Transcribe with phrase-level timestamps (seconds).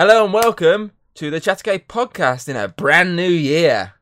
[0.00, 3.94] Hello and welcome to the Chattergate podcast in a brand new year.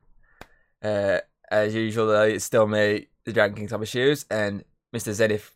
[0.84, 4.62] Uh, as usual, though, it's still me, the Dragon King Thomas Shoes, and
[4.94, 5.14] Mr.
[5.14, 5.54] Zenith.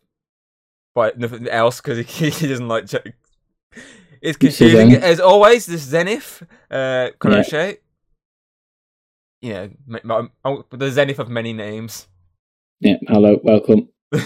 [0.95, 2.87] But nothing else because he, he doesn't like.
[2.87, 3.13] Ch-
[4.19, 5.67] it's confusing as always.
[5.67, 7.77] This Zenith, uh, Crochet.
[9.41, 10.27] Yeah, my, my,
[10.71, 12.07] the Zenith of many names.
[12.79, 13.89] Yeah, hello, welcome.
[14.11, 14.17] uh,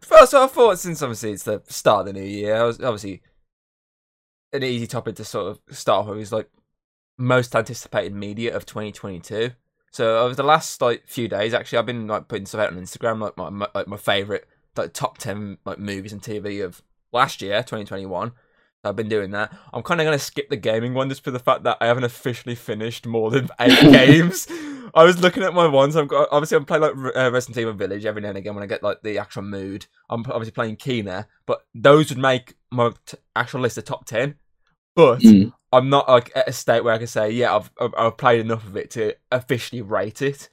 [0.00, 2.80] first, so I thought since obviously it's the start of the new year, I was
[2.80, 3.22] obviously
[4.56, 6.48] an easy topic to sort of start with is like
[7.18, 9.50] most anticipated media of 2022.
[9.90, 12.78] So over the last like few days, actually, I've been like putting stuff out on
[12.78, 14.46] Instagram, like my, my like my favorite
[14.76, 16.82] like top ten like movies and TV of
[17.12, 18.32] last year, 2021.
[18.84, 19.52] I've been doing that.
[19.72, 21.86] I'm kind of going to skip the gaming one just for the fact that I
[21.86, 24.46] haven't officially finished more than eight games.
[24.94, 25.96] I was looking at my ones.
[25.96, 28.64] I've got obviously I'm playing like uh, Resident Evil Village every now and again when
[28.64, 29.86] I get like the actual mood.
[30.08, 34.36] I'm obviously playing Kena, but those would make my t- actual list of top ten.
[34.96, 35.52] But Mm.
[35.72, 38.66] I'm not like at a state where I can say, yeah, I've I've, played enough
[38.66, 40.48] of it to officially rate it.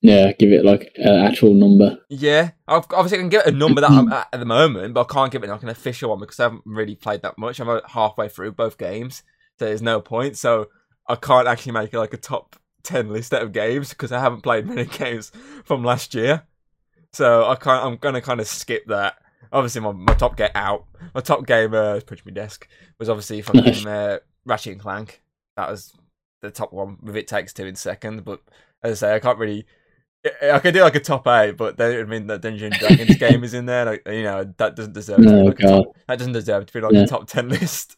[0.00, 1.98] Yeah, give it like an actual number.
[2.08, 4.94] Yeah, I've, obviously I can give it a number that I'm at at the moment,
[4.94, 7.38] but I can't give it like an official one because I haven't really played that
[7.38, 7.60] much.
[7.60, 9.22] I'm halfway through both games,
[9.58, 10.36] so there's no point.
[10.38, 10.68] So
[11.08, 14.42] I can't actually make it like a top ten list of games because I haven't
[14.42, 15.30] played many games
[15.64, 16.44] from last year.
[17.12, 17.84] So I can't.
[17.84, 19.16] I'm gonna kind of skip that.
[19.52, 20.84] Obviously, my, my top get out.
[21.14, 25.22] My top game, uh, push my desk, was obviously fucking uh, Ratchet and Clank.
[25.56, 25.92] That was
[26.42, 26.98] the top one.
[27.02, 28.40] With it takes two in second, but
[28.82, 29.66] as I say, I can't really.
[30.40, 32.72] I- I could do like a top eight, but then it would mean that Dungeon
[32.78, 33.84] Dragons game is in there.
[33.84, 36.80] Like you know, that doesn't deserve to be like top, that doesn't deserve to be
[36.80, 37.02] like Yeah.
[37.02, 37.96] a top ten list.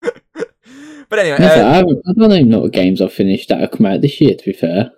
[0.00, 3.86] but anyway, uh, I, I don't even know what games I've finished that have come
[3.86, 4.34] out this year.
[4.34, 4.90] To be fair,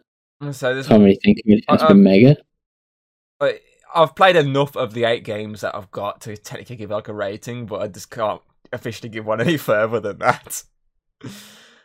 [0.52, 2.36] so there's can't really think of anything that's Uh, been mega.
[3.40, 3.62] like,
[3.94, 7.12] I've played enough of the eight games that I've got to technically give like a
[7.14, 8.40] rating, but I just can't
[8.72, 10.62] officially give one any further than that.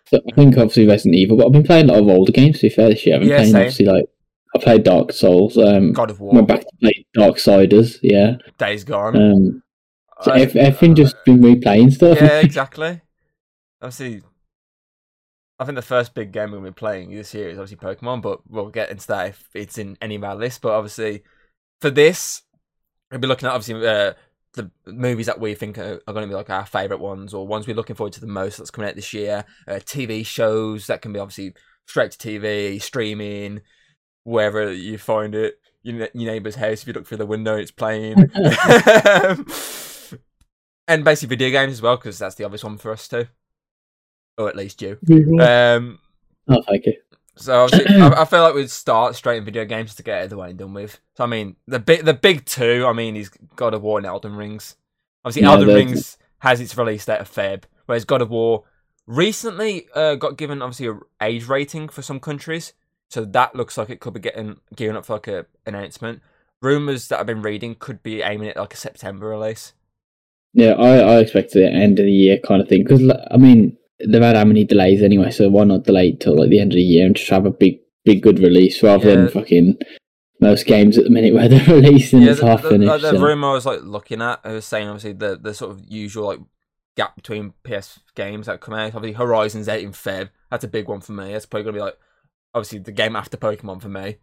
[0.08, 2.58] So I think obviously Resident Evil, but I've been playing a lot of older games.
[2.59, 3.62] To be fair, this year I've been Yeah, playing same.
[3.62, 4.06] obviously like
[4.56, 5.57] I played Dark Souls.
[5.57, 7.97] Um, God of War, went back to play Darksiders.
[8.03, 8.35] Yeah.
[8.57, 9.16] Days Gone.
[9.16, 9.63] Um,
[10.22, 12.19] so I- ev- everything just been replaying stuff.
[12.22, 13.01] yeah, exactly.
[13.81, 14.22] Obviously,
[15.59, 18.40] I think the first big game we'll be playing this year is obviously Pokemon, but
[18.50, 20.59] we'll get into that if it's in any of our lists.
[20.59, 21.24] But obviously,
[21.81, 22.41] for this,
[23.12, 24.13] we'll be looking at obviously uh,
[24.53, 27.47] the movies that we think are, are going to be like our favorite ones or
[27.47, 29.46] ones we're looking forward to the most that's coming out this year.
[29.68, 31.53] Uh, TV shows that can be obviously
[31.86, 33.62] straight to TV, streaming,
[34.24, 35.59] wherever you find it.
[35.84, 38.18] Your, your neighbour's house, if you look through the window, it's playing.
[40.88, 43.28] and basically video games as well, because that's the obvious one for us too.
[44.38, 44.97] Or at least you.
[45.40, 46.00] Um,
[46.50, 46.94] oh, thank you.
[47.35, 50.38] So I, I feel like we'd start straight in video games to get it the
[50.38, 51.00] way and done with.
[51.16, 52.85] So I mean, the big the big two.
[52.88, 54.75] I mean, is God of War and Elden Rings.
[55.23, 58.63] Obviously, Yeah, Elden Rings has its release date of Feb, whereas God of War
[59.07, 62.74] recently uh, got given obviously a age rating for some countries.
[63.09, 66.22] So that looks like it could be getting gearing up for like a announcement.
[66.62, 69.74] Rumors that I've been reading could be aiming at like a September release.
[70.53, 73.78] Yeah, I, I expected it end of the year kind of thing because I mean
[74.00, 76.72] they've had how many delays anyway, so why not delay it till like the end
[76.72, 79.16] of the year and just have a big, big good release rather Yeah.
[79.16, 79.78] than fucking
[80.41, 82.89] most games at the minute where they're releasing yeah, it's the, half the, finished.
[82.89, 85.53] like, the so- rumor I was like looking at, I was saying obviously the the
[85.53, 86.39] sort of usual like
[86.97, 88.95] gap between PS games that come out.
[88.95, 90.29] Obviously, Horizon's out in Feb.
[90.50, 91.31] That's a big one for me.
[91.33, 91.97] That's probably gonna be like
[92.53, 94.17] obviously the game after Pokemon for me.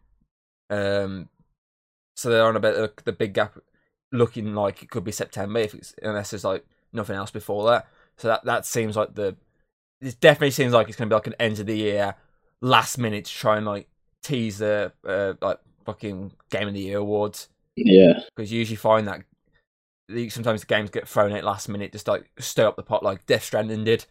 [0.70, 1.28] Um,
[2.16, 3.58] so they're on a bit of the big gap,
[4.10, 7.86] looking like it could be September if it's unless there's like nothing else before that.
[8.16, 9.36] So that that seems like the
[10.02, 12.14] it definitely seems like it's gonna be like an end of the year,
[12.60, 13.88] last minute to try and like
[14.22, 19.08] tease the uh, like fucking game of the year awards yeah, because you usually find
[19.08, 19.22] that
[20.30, 23.26] sometimes the games get thrown out last minute, just like stir up the pot, like
[23.26, 24.06] Death Stranding did.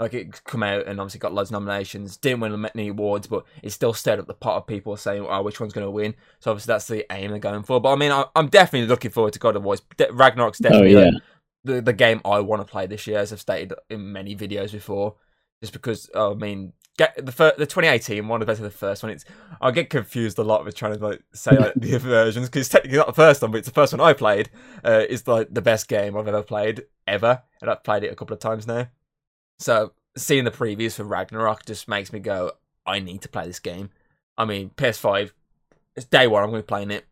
[0.00, 3.44] Like it come out and obviously got loads of nominations, didn't win any awards, but
[3.62, 6.16] it still stirred up the pot of people saying, "Oh, which one's going to win?"
[6.40, 7.80] So obviously that's the aim they're going for.
[7.80, 9.76] But I mean, I, I'm definitely looking forward to God of War.
[9.96, 11.22] De- Ragnarok's oh definitely yeah, like,
[11.62, 14.72] the the game I want to play this year, as I've stated in many videos
[14.72, 15.14] before.
[15.64, 19.02] Just because, oh, I mean, get the fir- the 2018 one compared to the first
[19.02, 19.24] one, it's
[19.60, 22.98] I get confused a lot with trying to like say like the versions because technically
[22.98, 24.50] not the first one, but it's the first one I played.
[24.84, 28.16] Uh, is like the best game I've ever played ever, and I've played it a
[28.16, 28.88] couple of times now.
[29.58, 32.52] So seeing the previews for Ragnarok just makes me go,
[32.86, 33.90] I need to play this game.
[34.36, 35.32] I mean, PS5,
[35.96, 36.42] it's day one.
[36.42, 37.06] I'm going to be playing it,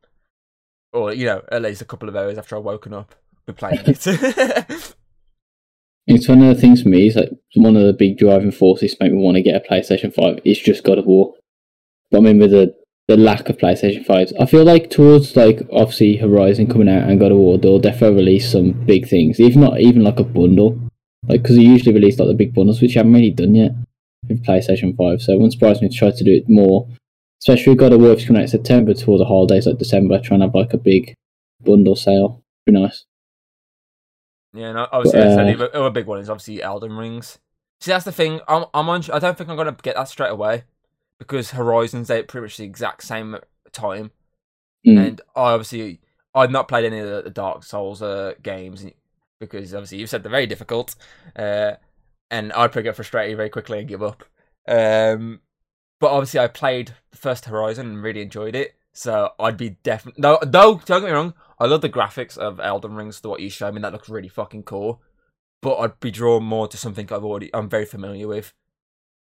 [0.93, 3.14] or you know, at least a couple of hours after I've woken up,
[3.46, 4.06] be playing it.
[6.06, 7.06] it's one of the things for me.
[7.06, 9.69] Is like one of the big driving forces to make me want to get a
[9.69, 10.40] PlayStation Five.
[10.44, 11.34] It's just God of War.
[12.10, 12.75] But I mean, with the
[13.08, 17.19] the lack of PlayStation Fives, I feel like towards like obviously Horizon coming out and
[17.19, 19.40] God of War, they'll definitely release some big things.
[19.40, 20.81] Even not even like a bundle.
[21.28, 23.72] like because they usually release like the big bundles, which I haven't really done yet
[24.28, 25.22] with PlayStation Five.
[25.22, 26.88] So it wouldn't surprise me to try to do it more,
[27.40, 30.40] especially God of War if coming out in September towards the holidays like December, trying
[30.40, 31.14] to have like a big
[31.60, 32.43] bundle sale.
[32.66, 33.05] Be nice.
[34.52, 37.38] Yeah, and obviously But, uh, the other- big one is obviously Elden Rings.
[37.81, 38.40] See, that's the thing.
[38.49, 39.02] I'm, I'm on.
[39.12, 40.64] I don't think I'm gonna get that straight away
[41.19, 43.37] because Horizons out pretty much the exact same
[43.72, 44.10] time,
[44.87, 45.06] Mm.
[45.06, 46.00] and I obviously
[46.34, 48.84] I've not played any of the, Dark Souls uh, games
[49.40, 50.94] because obviously you've said they're very difficult,
[51.37, 51.72] uh,
[52.31, 54.25] and I'd probably get frustrated very quickly and give up.
[54.69, 55.40] Um,
[56.00, 60.20] but obviously I played the first Horizon and really enjoyed it, so I'd be definitely
[60.22, 60.38] no.
[60.44, 61.34] No, don't get me wrong.
[61.62, 63.20] I love the graphics of Elden Rings.
[63.20, 65.00] To what you showed me, that looks really fucking cool.
[65.61, 68.53] But I'd be drawn more to something I've already I'm very familiar with,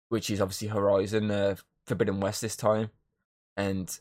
[0.09, 1.55] which is obviously Horizon uh,
[1.87, 2.91] Forbidden West this time,
[3.57, 3.99] and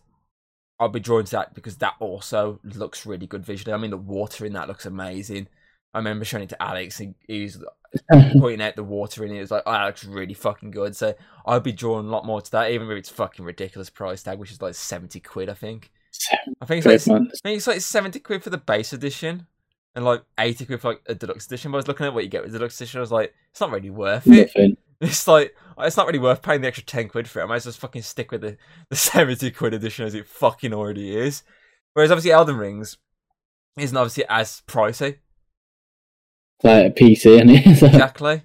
[0.79, 3.73] I'll be drawn to that because that also looks really good visually.
[3.73, 5.49] I mean, the water in that looks amazing.
[5.95, 7.65] I remember showing it to Alex, and he was
[8.39, 9.39] pointing out the water in it.
[9.39, 10.95] It was like, oh, that looks really fucking good.
[10.95, 11.15] So
[11.47, 14.39] I'd be drawn a lot more to that, even if it's fucking ridiculous price tag,
[14.39, 15.91] which is like seventy quid, I think.
[16.61, 17.23] I think it's like.
[17.23, 19.47] I think it's like seventy quid for the base edition,
[19.95, 21.71] and like eighty quid for like a deluxe edition.
[21.71, 22.99] But I was looking at what you get with the deluxe edition.
[22.99, 24.51] I was like, it's not really worth it.
[24.55, 24.77] Nothing.
[25.01, 27.45] It's like it's not really worth paying the extra ten quid for it.
[27.45, 28.57] I might as well just fucking stick with the,
[28.91, 31.45] the seventy quid edition as it fucking already is.
[31.95, 32.99] Whereas obviously Elden Rings
[33.77, 35.19] isn't obviously as pricey.
[36.65, 37.65] Like a PC and it.
[37.85, 38.43] Exactly.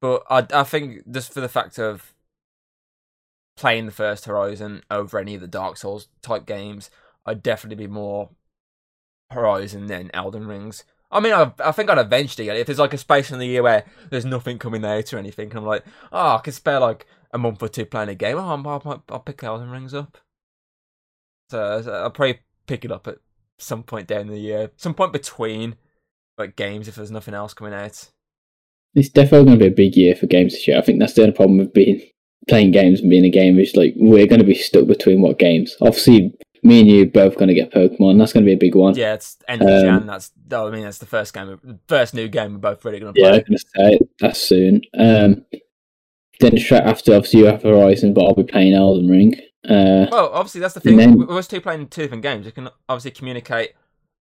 [0.00, 2.12] But I, I think just for the fact of
[3.56, 6.90] playing the first Horizon over any of the Dark Souls type games,
[7.26, 8.30] I'd definitely be more
[9.30, 10.84] Horizon than Elden Rings.
[11.10, 12.60] I mean, I, I think I'd eventually get it.
[12.60, 15.50] If there's like a space in the year where there's nothing coming out or anything,
[15.50, 18.38] and I'm like, oh, I could spare like a month or two playing a game,
[18.38, 20.18] oh, I'll, I'll, pick Elden Rings up.
[21.50, 23.18] So, so I'll probably pick it up at
[23.58, 25.76] some point down the year, some point between
[26.38, 28.10] like games if there's nothing else coming out.
[28.94, 30.78] it's definitely going to be a big year for games this year.
[30.78, 32.00] I think that's the only problem with being
[32.48, 35.38] playing games and being a gamer is like we're going to be stuck between what
[35.38, 35.76] games.
[35.80, 38.18] Obviously, me and you both going to get Pokemon.
[38.18, 38.94] That's going to be a big one.
[38.94, 40.06] Yeah, it's end of Um, Jan.
[40.06, 43.12] That's I mean that's the first game, the first new game we're both really gonna
[43.12, 43.22] play.
[43.22, 43.28] Yeah.
[43.36, 43.98] I'm going to say.
[44.20, 44.82] That's soon.
[44.96, 45.44] Um,
[46.40, 49.34] then straight after, obviously, you have Horizon, but I'll be playing Elden Ring.
[49.64, 50.96] Uh, Well, obviously that's the thing.
[50.96, 53.72] Then- us two playing two different games, we can obviously communicate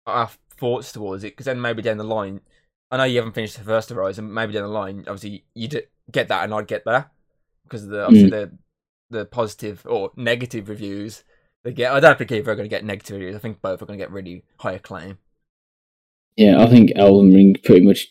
[0.05, 1.33] our thoughts towards it.
[1.33, 2.41] Because then maybe down the line,
[2.89, 4.33] I know you haven't finished the first Horizon.
[4.33, 5.69] Maybe down the line, obviously you
[6.11, 7.09] get that and I'd get that
[7.63, 8.51] because the obviously the
[9.09, 11.23] the positive or negative reviews
[11.63, 11.91] they get.
[11.91, 13.35] I don't think either are going to get negative reviews.
[13.35, 15.17] I think both are going to get really high acclaim.
[16.35, 18.07] yeah, I think Elden Ring pretty much.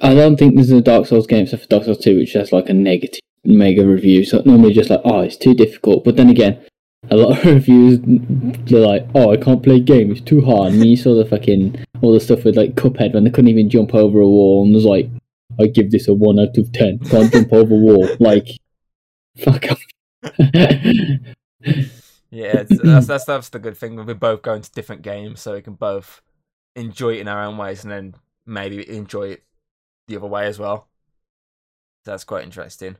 [0.00, 2.52] I don't think there's a Dark Souls game except for Dark Souls 2, which has
[2.52, 4.24] like a negative mega review.
[4.24, 6.04] So normally just like, oh, it's too difficult.
[6.04, 6.64] But then again,
[7.10, 10.72] a lot of reviews they're like, oh, I can't play game, it's too hard.
[10.72, 13.70] And you saw the fucking all the stuff with like Cuphead when they couldn't even
[13.70, 15.08] jump over a wall, and was like,
[15.60, 16.98] I give this a one out of ten.
[17.00, 18.08] Can't jump over wall.
[18.20, 18.48] Like,
[19.38, 19.82] fuck off.
[22.30, 23.96] Yeah, that's that's that's the good thing.
[23.96, 26.20] We're both going to different games, so we can both
[26.76, 28.14] enjoy it in our own ways, and then
[28.46, 29.44] maybe enjoy it
[30.08, 30.88] the other way as well.
[32.04, 32.96] That's quite interesting.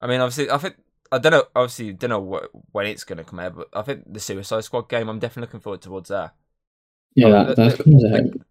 [0.00, 0.76] I mean, obviously, I think
[1.10, 1.44] I don't know.
[1.54, 4.64] Obviously, don't know wh- when it's going to come out, but I think the Suicide
[4.64, 5.08] Squad game.
[5.08, 6.34] I'm definitely looking forward towards that.
[7.14, 8.42] yeah, Oh, that, that comes out.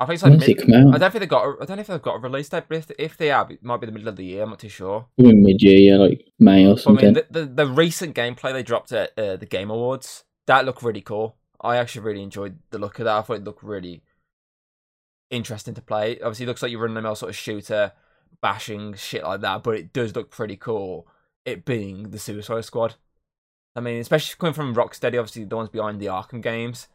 [0.00, 0.94] I think it's like mid- it?
[0.94, 1.44] I don't think they've got.
[1.44, 3.50] A, I don't know if they've got a release date, but if, if they have,
[3.50, 4.44] it might be the middle of the year.
[4.44, 5.06] I'm not too sure.
[5.16, 7.04] Probably mid-year, yeah, like May or But, I something.
[7.06, 10.82] mean, the, the the recent gameplay they dropped at uh, the Game Awards that looked
[10.82, 11.36] really cool.
[11.60, 13.16] I actually really enjoyed the look of that.
[13.18, 14.02] I thought it looked really
[15.30, 16.18] interesting to play.
[16.20, 17.92] Obviously, it looks like you're running a mill sort of shooter,
[18.40, 21.08] bashing shit like that, but it does look pretty cool.
[21.44, 22.94] It being the Suicide Squad.
[23.74, 26.88] I mean, especially coming from Rocksteady, obviously the ones behind the Arkham games.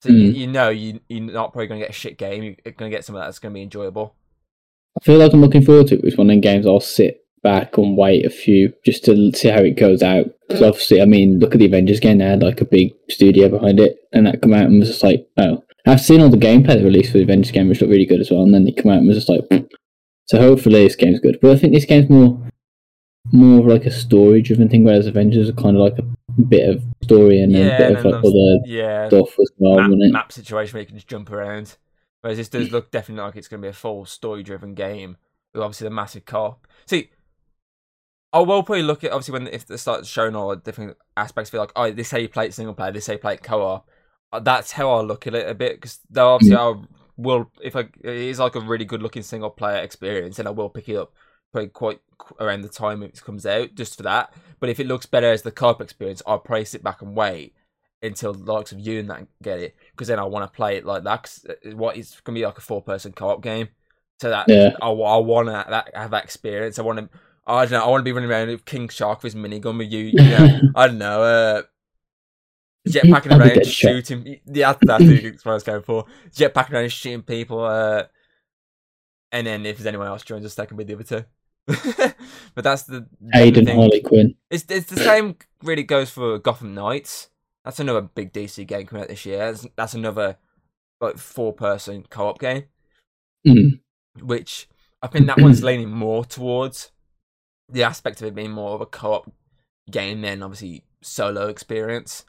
[0.00, 0.36] So you, Mm.
[0.36, 2.42] you know you you're not probably going to get a shit game.
[2.44, 4.14] You're going to get something that's going to be enjoyable.
[5.00, 6.04] I feel like I'm looking forward to it.
[6.04, 9.48] It's one of them games I'll sit back and wait a few just to see
[9.48, 10.26] how it goes out.
[10.48, 12.18] Because obviously, I mean, look at the Avengers game.
[12.18, 15.02] They had like a big studio behind it, and that come out and was just
[15.04, 15.62] like, oh.
[15.86, 18.20] I've seen all the gameplay they released for the Avengers game, which looked really good
[18.20, 18.42] as well.
[18.42, 19.64] And then they come out and was just like, "Hmm."
[20.26, 21.38] so hopefully this game's good.
[21.40, 22.38] But I think this game's more,
[23.32, 26.04] more of like a story-driven thing, whereas Avengers are kind of like a
[26.44, 29.90] bit of story and Yeah, a bit of like other Yeah, stuff as well, map,
[30.06, 31.76] map situation where you can just jump around.
[32.20, 35.16] Whereas this does look definitely like it's going to be a full story driven game
[35.52, 36.66] with obviously the massive co-op.
[36.86, 37.10] See,
[38.32, 41.60] I will probably look at obviously when if they start showing all different aspects, feel
[41.60, 43.88] like oh this how you play it single player, this how you play it co-op.
[44.32, 46.74] Uh, That's how I look at it a bit because though obviously I
[47.16, 50.50] will if I, it is like a really good looking single player experience, and I
[50.50, 51.14] will pick it up
[51.52, 52.00] probably quite
[52.40, 54.32] around the time it comes out just for that.
[54.60, 57.54] But if it looks better as the co-op experience, I'll probably sit back and wait
[58.02, 60.76] until the likes of you and that get it because then I want to play
[60.76, 61.22] it like that.
[61.22, 63.68] Cause uh, what it's gonna be like a four person co op game.
[64.20, 64.70] So that Yeah.
[64.82, 66.78] I, I want to that, have that experience.
[66.78, 67.08] I want to.
[67.46, 67.84] I don't know.
[67.84, 70.10] I want to be running around with King Shark with his minigun with you.
[70.12, 71.22] You know, I don't know.
[71.22, 71.62] Uh,
[72.88, 73.90] jetpacking I'll be around, Deadshot.
[73.90, 74.40] shooting.
[74.46, 75.04] Yeah, that's
[75.44, 76.04] what I was going for.
[76.30, 77.64] Jetpacking around, shooting people.
[77.64, 78.04] Uh,
[79.32, 81.24] and then if there's anyone else joins us, they can be the other two.
[82.54, 83.72] but that's the Aiden.
[83.72, 84.34] Harley Quinn.
[84.50, 85.36] It's it's the same.
[85.62, 87.28] Really goes for Gotham Knights.
[87.64, 89.38] That's another big DC game coming out this year.
[89.38, 90.38] That's, that's another
[91.00, 92.64] like four person co op game,
[93.46, 93.80] Mm.
[94.20, 94.68] which
[95.02, 96.90] I think that one's leaning more towards
[97.70, 99.32] the aspect of it being more of a co op
[99.90, 102.24] game than obviously solo experience.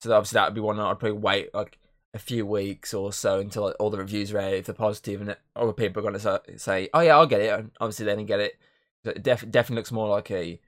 [0.00, 1.78] So obviously that would be one that I'd probably wait like
[2.14, 4.56] a few weeks or so until like, all the reviews are ready.
[4.56, 7.52] If they're positive and other people are going to say, "Oh yeah, I'll get it,"
[7.52, 8.58] and obviously they didn't get it.
[9.04, 10.60] It def- definitely looks more like a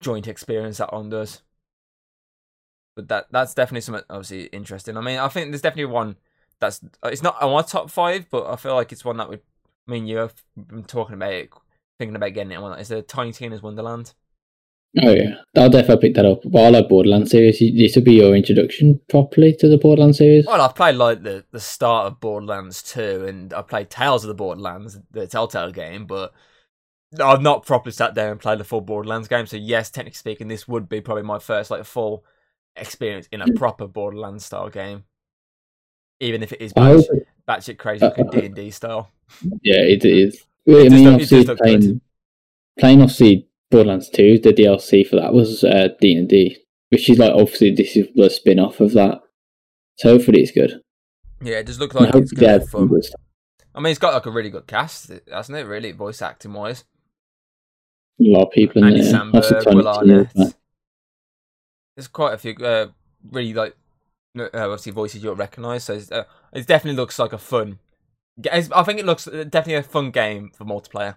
[0.00, 1.42] joint experience that one does.
[2.94, 4.96] But that that's definitely something obviously interesting.
[4.96, 6.16] I mean, I think there's definitely one
[6.60, 9.28] that's uh, it's not on my top five, but I feel like it's one that
[9.28, 9.40] would
[9.86, 11.50] me and you have been talking about it,
[11.98, 12.60] thinking about getting it.
[12.60, 14.14] One is the Tiny Tina's Wonderland.
[15.02, 16.40] Oh yeah, I'll definitely pick that up.
[16.44, 17.58] But I like Borderlands series.
[17.58, 20.46] This would be your introduction properly to the Borderlands series.
[20.46, 24.28] Well, I've played like the the start of Borderlands 2, and I've played Tales of
[24.28, 26.32] the Borderlands, the Telltale game, but
[27.22, 29.46] I've not properly sat down and played the full Borderlands game.
[29.46, 32.24] So yes, technically speaking, this would be probably my first like full
[32.76, 35.04] experience in a proper Borderlands style game,
[36.20, 37.04] even if it is batch,
[37.48, 39.10] batshit crazy looking D and D style.
[39.62, 40.44] yeah, it is.
[40.66, 41.80] I mean, look- it obviously, does look good.
[41.80, 42.00] playing,
[42.78, 46.58] playing obviously Borderlands 2, the DLC for that was uh, D&D,
[46.90, 49.20] which is like, obviously, this is the spin off of that.
[49.96, 50.80] So hopefully it's good.
[51.42, 52.88] Yeah, it does look like it's hopefully they gonna add be some fun.
[52.88, 53.04] good.
[53.74, 55.66] I mean, it's got like a really good cast, hasn't it?
[55.66, 56.84] Really, voice acting wise.
[58.20, 59.62] A lot of people in Andy there.
[59.62, 60.32] Tony Will Arnett.
[61.96, 62.88] There's quite a few uh,
[63.30, 63.76] really like
[64.38, 65.84] uh, obviously voices you'll recognise.
[65.84, 67.78] So it's, uh, it definitely looks like a fun.
[68.52, 71.16] I think it looks uh, definitely a fun game for multiplayer.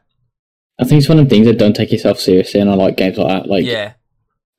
[0.79, 2.97] I think it's one of the things that don't take yourself seriously, and I like
[2.97, 3.49] games like that.
[3.49, 3.93] Like, yeah,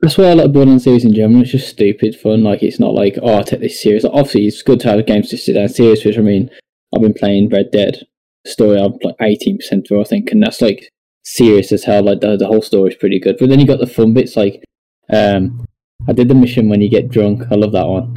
[0.00, 1.42] That's why I like Borderlands series in general.
[1.42, 2.42] It's just stupid fun.
[2.42, 4.04] Like it's not like oh, I take this serious.
[4.04, 6.04] Like, obviously, it's good to have games to sit down serious.
[6.04, 6.50] Which I mean,
[6.94, 8.06] I've been playing Red Dead
[8.46, 8.80] story.
[8.80, 10.91] I'm like eighteen percent through, I think, and that's like
[11.22, 12.04] serious as hell.
[12.04, 13.36] Like the the whole story is pretty good.
[13.38, 14.36] But then you got the fun bits.
[14.36, 14.62] Like
[15.10, 15.66] um,
[16.08, 17.44] I did the mission when you get drunk.
[17.50, 18.12] I love that one.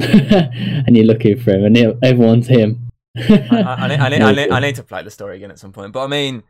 [0.86, 2.90] and you're looking for him, and it- everyone's him.
[3.16, 5.50] I, I, I, need, I, need, I, need, I need to play the story again
[5.50, 5.92] at some point.
[5.92, 6.42] But I mean,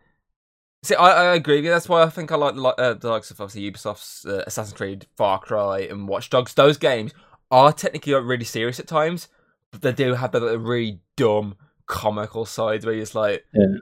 [0.83, 1.71] see, I, agree with you.
[1.71, 5.07] That's why I think I like uh, the likes of obviously Ubisoft's uh, Assassin's Creed,
[5.17, 6.55] Far Cry, and Watch Dogs.
[6.55, 7.13] Those games
[7.51, 9.29] are technically like, really serious at times,
[9.71, 13.77] but they do have the like, really dumb comical sides where you're just like, Yeah.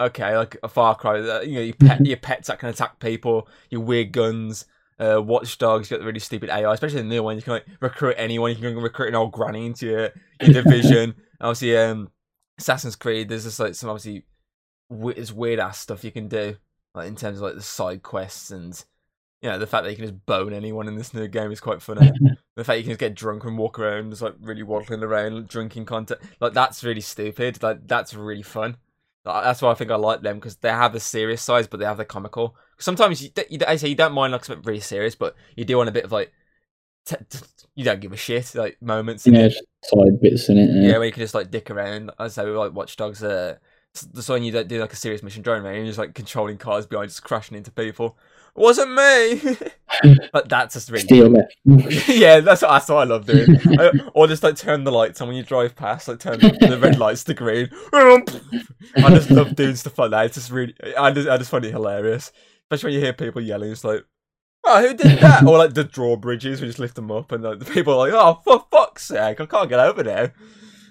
[0.00, 2.98] Okay, like a Far Cry, uh, you know, your pet, your pets that can attack
[3.00, 4.66] people, your weird guns.
[4.98, 7.34] Uh, Watch Dogs, you got the really stupid AI, especially the new one.
[7.36, 8.50] You can like recruit anyone.
[8.50, 11.14] You can recruit an old granny into your, your division.
[11.40, 12.10] obviously, um,
[12.58, 14.24] Assassin's Creed, there's just like some obviously
[14.90, 16.56] we- it's weird ass stuff you can do,
[16.94, 18.84] like in terms of like the side quests and
[19.40, 21.58] you know the fact that you can just bone anyone in this new game is
[21.60, 22.12] quite funny.
[22.56, 25.48] the fact you can just get drunk and walk around just like really waddling around
[25.48, 27.60] drinking content, like that's really stupid.
[27.60, 28.76] Like that's really fun.
[29.24, 31.86] That's why I think I like them because they have the serious sides, but they
[31.86, 32.56] have the comical.
[32.78, 35.76] Sometimes you, you, I say you don't mind like something really serious, but you do
[35.76, 36.32] want a bit of like
[37.06, 37.38] t- t-
[37.76, 39.26] you don't give a shit like moments.
[39.26, 39.48] yeah,
[39.84, 40.70] side bits in it.
[40.70, 40.98] Yeah, Yeah.
[40.98, 42.10] where you can just like dick around.
[42.18, 43.56] I say with like Watch Dogs, uh,
[43.94, 46.58] the one you don't do like a serious mission drone around, you're just like controlling
[46.58, 48.16] cars behind, just crashing into people.
[48.56, 49.56] It Wasn't me.
[50.32, 51.54] but that's just really Steal left.
[52.08, 53.56] yeah, that's what, that's what I love doing.
[53.78, 56.56] I- or just like turn the lights on when you drive past, like turn the,
[56.68, 57.70] the red lights to green.
[57.92, 60.26] I just love doing stuff like that.
[60.26, 62.32] It's just really, I just, I just find it hilarious,
[62.64, 63.72] especially when you hear people yelling.
[63.72, 64.04] It's like,
[64.64, 65.44] oh, who did that?
[65.46, 68.12] or like the drawbridges, we just lift them up, and like, the people are like,
[68.12, 70.34] oh, for fuck's sake, I can't get over there.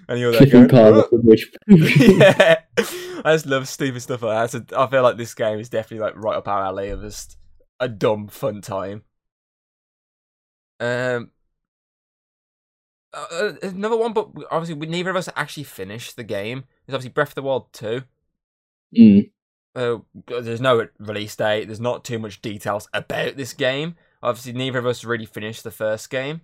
[0.08, 1.52] And you're there Flipping going, cars off the bridge.
[1.68, 2.60] yeah,
[3.24, 4.68] I just love stupid stuff like that.
[4.68, 7.36] So I feel like this game is definitely like right up our alley of just
[7.78, 9.02] a dumb fun time.
[10.80, 11.30] Um,
[13.14, 16.64] uh, uh, another one, but obviously we neither of us actually finished the game.
[16.88, 18.02] Is obviously Breath of the Wild two.
[18.96, 19.30] Mm.
[19.74, 21.66] Uh, there's no release date.
[21.66, 23.96] There's not too much details about this game.
[24.22, 26.42] Obviously, neither of us really finished the first game.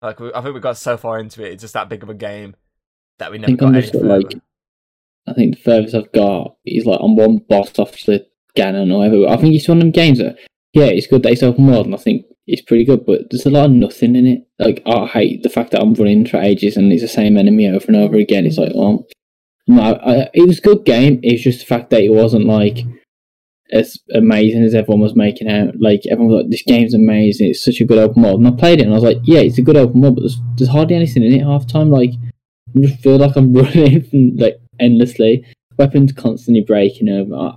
[0.00, 2.10] Like we, I think we got so far into it, it's just that big of
[2.10, 2.56] a game
[3.18, 4.34] that we never think got I'm just like-
[5.26, 8.98] I think the furthest I've got is like on one boss off the Ganon or
[8.98, 9.26] whatever.
[9.28, 10.36] I think it's one of them games that,
[10.74, 13.46] yeah, it's good that it's open world and I think it's pretty good, but there's
[13.46, 14.46] a lot of nothing in it.
[14.58, 17.68] Like, I hate the fact that I'm running for ages and it's the same enemy
[17.68, 18.44] over and over again.
[18.44, 19.06] It's like, well,
[19.66, 21.20] no, I, it was a good game.
[21.22, 22.80] It's just the fact that it wasn't like
[23.72, 25.80] as amazing as everyone was making out.
[25.80, 27.48] Like, everyone was like, this game's amazing.
[27.48, 28.40] It's such a good open world.
[28.40, 30.20] And I played it and I was like, yeah, it's a good open world, but
[30.20, 31.90] there's, there's hardly anything in it half time.
[31.90, 32.10] Like,
[32.76, 35.46] I just feel like I'm running from, like endlessly.
[35.78, 37.56] weapons constantly breaking over.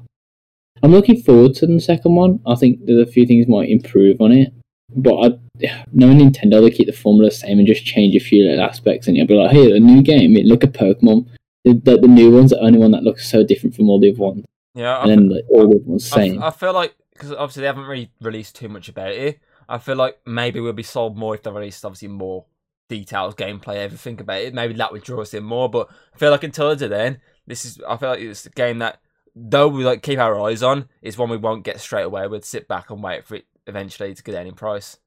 [0.83, 2.39] I'm looking forward to the second one.
[2.45, 4.53] I think there's a few things might improve on it,
[4.95, 8.45] but I, knowing Nintendo, they keep the formula the same and just change a few
[8.45, 10.33] little aspects, and you'll be like, "Hey, a new game!
[10.33, 11.27] Look at Pokemon.
[11.63, 14.11] The, the, the new one's the only one that looks so different from all the
[14.11, 14.45] other ones,
[14.75, 17.61] Yeah, I, and then like, all the ones I, same." I feel like because obviously
[17.61, 19.39] they haven't really released too much about it.
[19.67, 22.45] I feel like maybe we'll be sold more if they released obviously more
[22.89, 24.53] details, gameplay, everything about it.
[24.53, 25.69] Maybe that would draw us in more.
[25.69, 28.99] But I feel like until then, this is I feel like it's a game that
[29.35, 32.27] though we like keep our eyes on, it's one we won't get straight away.
[32.27, 34.97] We'd sit back and wait for it eventually to get any price.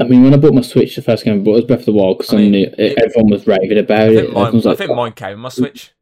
[0.00, 1.86] I mean, when I bought my Switch, the first game I bought was Breath of
[1.86, 4.32] the Wild because I mean, it- everyone was raving about I it.
[4.32, 5.92] mine, I like, think "Oh, mine came on my Switch.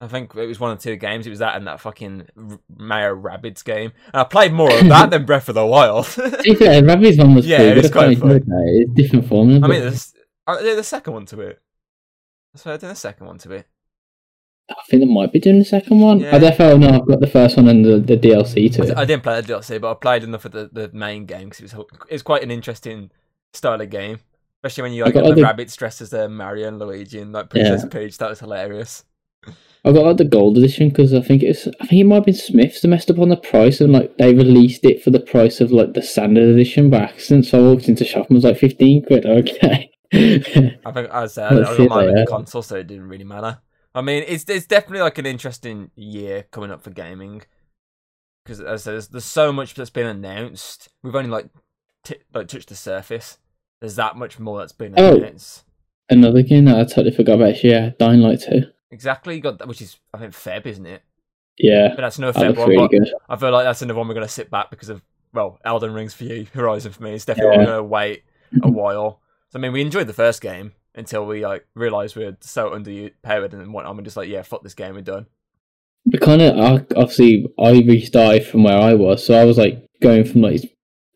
[0.00, 1.26] I think it was one of two games.
[1.26, 2.28] It was that and that fucking
[2.76, 3.90] Mario Rabbids game.
[4.12, 6.04] And I played more of that than Breath of the Wild.
[6.16, 8.84] Be Rabbids one was Yeah, pretty it was quite that.
[8.86, 9.66] It's different formula.
[9.66, 10.14] I mean, there's,
[10.54, 11.60] uh, there's the second one to it.
[12.64, 13.66] I did the second one to it.
[14.70, 16.20] I think they might be doing the second one.
[16.20, 16.34] Yeah.
[16.34, 18.98] I definitely know I've got the first one and the, the DLC to I, it.
[18.98, 21.72] I didn't play the DLC, but I played enough of the, the main game because
[21.72, 23.10] it was it's quite an interesting
[23.54, 24.20] style of game,
[24.58, 27.18] especially when you like got get the other- rabbits dressed as uh, Mario and Luigi
[27.20, 28.18] and like Princess Peach.
[28.18, 29.04] That was hilarious.
[29.84, 32.24] I got like the gold edition because I think it's I think it might have
[32.26, 35.20] been Smyths that messed up on the price and like they released it for the
[35.20, 37.46] price of like the standard edition by accident.
[37.46, 39.24] So I walked into shop and was like fifteen quid.
[39.26, 39.90] Okay.
[40.12, 42.24] I think I said uh, I see mine on yeah.
[42.26, 43.58] console, so it didn't really matter.
[43.94, 47.42] I mean, it's it's definitely like an interesting year coming up for gaming
[48.44, 50.88] because as I said, there's, there's so much that's been announced.
[51.02, 51.48] We've only like
[52.04, 53.38] t- like touched the surface.
[53.80, 55.16] There's that much more that's been Oh.
[55.16, 55.64] announced.
[56.10, 57.62] Another game that I totally forgot about.
[57.62, 58.62] Yeah, Dying Light two.
[58.90, 61.02] Exactly, you got that, which is I think Feb, isn't it?
[61.58, 62.68] Yeah, But that's no that Feb one.
[62.70, 63.12] really.
[63.28, 65.02] I feel like that's another one we're gonna sit back because of
[65.34, 67.12] well, Elden Rings for you, Horizon for me.
[67.14, 67.64] It's definitely Yeah.
[67.66, 68.22] gonna wait
[68.62, 69.20] a while.
[69.50, 72.70] So I mean, we enjoyed the first game until we like realized we were so
[72.70, 73.96] underpowered and whatnot.
[73.96, 75.26] And just like, yeah, fuck this game, we're done.
[76.06, 80.24] But kind of, obviously, I restarted from where I was, so I was like going
[80.24, 80.62] from like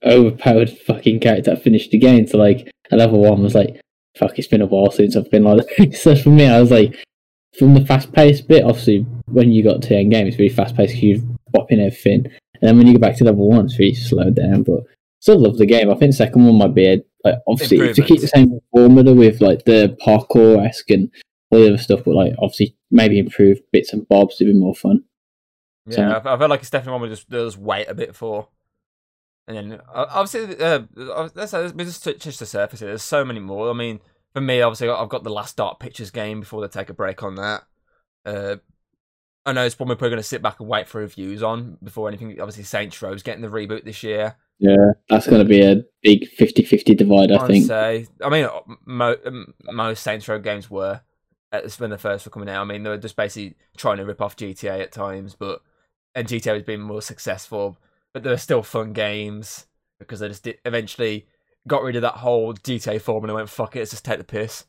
[0.04, 3.80] overpowered fucking character that finished the game to like a level one was like,
[4.16, 6.94] fuck, it's been a while since I've been like so for me, I was like,
[7.58, 10.74] from the fast paced bit, obviously, when you got to end game, it's really fast
[10.74, 12.26] paced because you're bopping everything.
[12.26, 14.84] And then when you go back to level one, it's really slowed down, but
[15.22, 15.88] still love the game.
[15.88, 18.58] I think the second one might be a, like, obviously, if you keep the same
[18.72, 21.10] formula with like the parkour esque and
[21.50, 24.74] all the other stuff, but like obviously maybe improve bits and bobs to be more
[24.74, 25.04] fun.
[25.86, 28.16] Yeah, So- I, I feel like it's definitely one we just just wait a bit
[28.16, 28.48] for.
[29.46, 32.80] And then uh, obviously, uh, uh, let's, let's just touch the surface.
[32.80, 32.88] Here.
[32.88, 33.70] There's so many more.
[33.70, 34.00] I mean,
[34.32, 37.22] for me, obviously, I've got the last Dark Pictures game before they take a break
[37.22, 37.62] on that.
[38.24, 38.56] Uh,
[39.44, 41.76] I know it's one we're probably going to sit back and wait for reviews on
[41.82, 42.30] before anything.
[42.40, 44.36] Obviously, Saints Row's getting the reboot this year.
[44.62, 47.66] Yeah, that's going to be a big 50-50 divide, I I'd think.
[47.66, 48.06] say.
[48.22, 48.48] I mean,
[48.84, 51.00] mo- um, most Saints Row games were
[51.78, 52.62] when the first were coming out.
[52.62, 55.62] I mean, they were just basically trying to rip off GTA at times, but
[56.14, 57.78] and GTA has been more successful.
[58.12, 59.66] But they're still fun games
[59.98, 61.26] because they just did, eventually
[61.66, 64.24] got rid of that whole GTA formula and went fuck it, let's just take the
[64.24, 64.64] piss.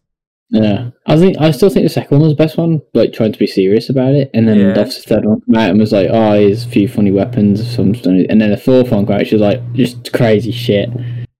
[0.53, 3.31] Yeah, I think I still think the second one was the best one, like trying
[3.31, 4.73] to be serious about it, and then Yeah.
[4.73, 7.93] the third one came out and was like, oh, here's a few funny weapons, some
[8.05, 10.89] and then the fourth one came out, she was like, just crazy shit.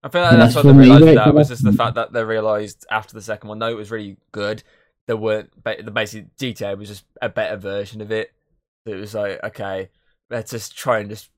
[0.04, 1.18] I feel like that's that's what they realized.
[1.18, 3.92] That was just the fact that they realized after the second one, no, it was
[3.92, 4.64] really good.
[5.06, 8.32] There weren't the basic GTA was just a better version of it.
[8.88, 9.90] It was like okay,
[10.32, 11.30] let's just try and just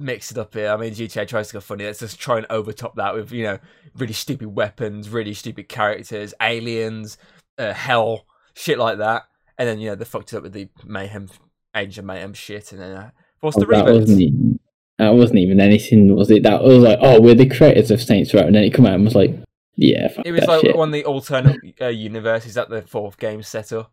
[0.00, 0.70] mix it up here.
[0.70, 1.84] I mean, GTA tries to go funny.
[1.84, 3.58] Let's just try and overtop that with you know
[3.96, 7.18] really stupid weapons, really stupid characters, aliens,
[7.58, 9.24] uh, hell, shit like that.
[9.58, 11.28] And then you know they fucked it up with the mayhem,
[11.76, 13.10] Agents of Mayhem shit, and then uh,
[13.40, 14.00] forced Oh, the that reboot.
[14.00, 14.60] wasn't even,
[14.98, 16.42] that wasn't even anything, was it?
[16.42, 18.94] That was like, oh, we're the creators of Saints Row, and then it come out
[18.94, 19.34] and was like,
[19.76, 20.76] yeah, fuck It was like shit.
[20.76, 23.92] one of the alternate uh, universes that the fourth game set up,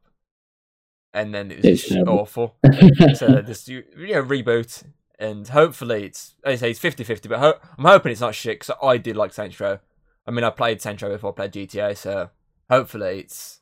[1.14, 2.56] and then it was It's awful.
[3.16, 4.84] so just you, you know reboot,
[5.20, 8.76] and hopefully it's I say it's 50-50, but ho- I'm hoping it's not shit because
[8.82, 9.80] I did like Row.
[10.26, 12.30] I mean, I played Row before I played GTA, so
[12.70, 13.62] hopefully it's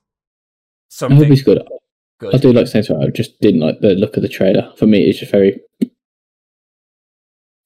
[0.90, 1.18] something.
[1.18, 1.62] I hope something it's good.
[2.34, 3.02] I do like Row.
[3.02, 4.74] I just didn't like the look of the trailer.
[4.78, 5.60] For me, it's just very.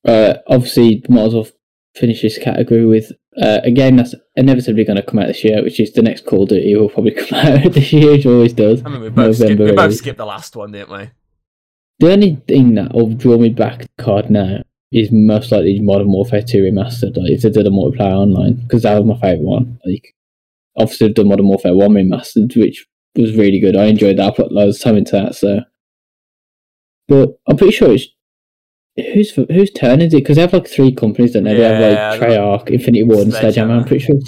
[0.05, 1.47] Uh, obviously, might as well
[1.95, 5.63] finish this category with uh, a game that's inevitably going to come out this year,
[5.63, 6.75] which is the next Call of Duty.
[6.75, 8.83] Will probably come out this year, it always does.
[8.85, 11.09] I mean, we both skipped, we both skipped the last one, didn't we?
[11.99, 15.79] The only thing that will draw me back to the card now is most likely
[15.79, 17.17] Modern Warfare 2 remastered.
[17.17, 19.79] Like if they did a multiplayer online, because that was my favourite one.
[19.85, 20.15] Like
[20.77, 23.75] obviously they've done Modern Warfare 1 remastered, which was really good.
[23.75, 24.33] I enjoyed that.
[24.33, 25.35] I put loads of time into that.
[25.35, 25.61] So,
[27.07, 28.07] but I'm pretty sure it's
[29.13, 30.17] whose whose turn is it?
[30.17, 31.55] Because they have like three companies, don't they?
[31.55, 33.75] they have like Treyarch, Infinity Ward, and Sledgehammer.
[33.75, 34.19] I'm pretty sure.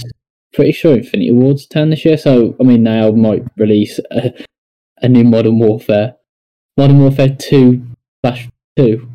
[0.54, 2.18] Pretty sure Infinity Ward's turn this year.
[2.18, 4.34] So I mean, now might release a,
[5.02, 6.16] a new Modern Warfare.
[6.82, 7.86] Modern Warfare Two
[8.26, 9.08] slash Two.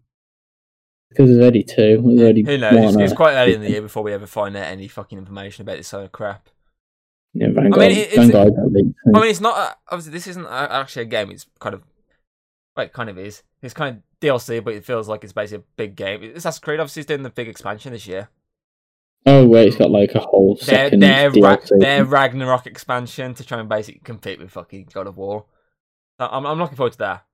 [1.08, 2.00] Because there's already two.
[2.06, 2.72] There's already Who knows?
[2.74, 5.18] It's, one, it's quite early in the year before we ever find out any fucking
[5.18, 6.48] information about this sort of crap.
[7.34, 7.82] Yeah, Vanguard.
[7.82, 8.52] I mean, it- it's- Vanguard.
[8.56, 8.94] I mean,
[9.30, 11.32] it's not a, obviously this isn't actually a game.
[11.32, 11.82] It's kind of,
[12.76, 13.42] well, it kind of is.
[13.62, 16.22] It's kind of DLC, but it feels like it's basically a big game.
[16.22, 18.28] Assassin's Creed obviously is doing the big expansion this year.
[19.26, 21.80] oh wait, it's got like a whole Their second their, Ra- DLC.
[21.80, 25.46] their Ragnarok expansion to try and basically compete with fucking God of War.
[26.20, 27.25] I'm I'm looking forward to that.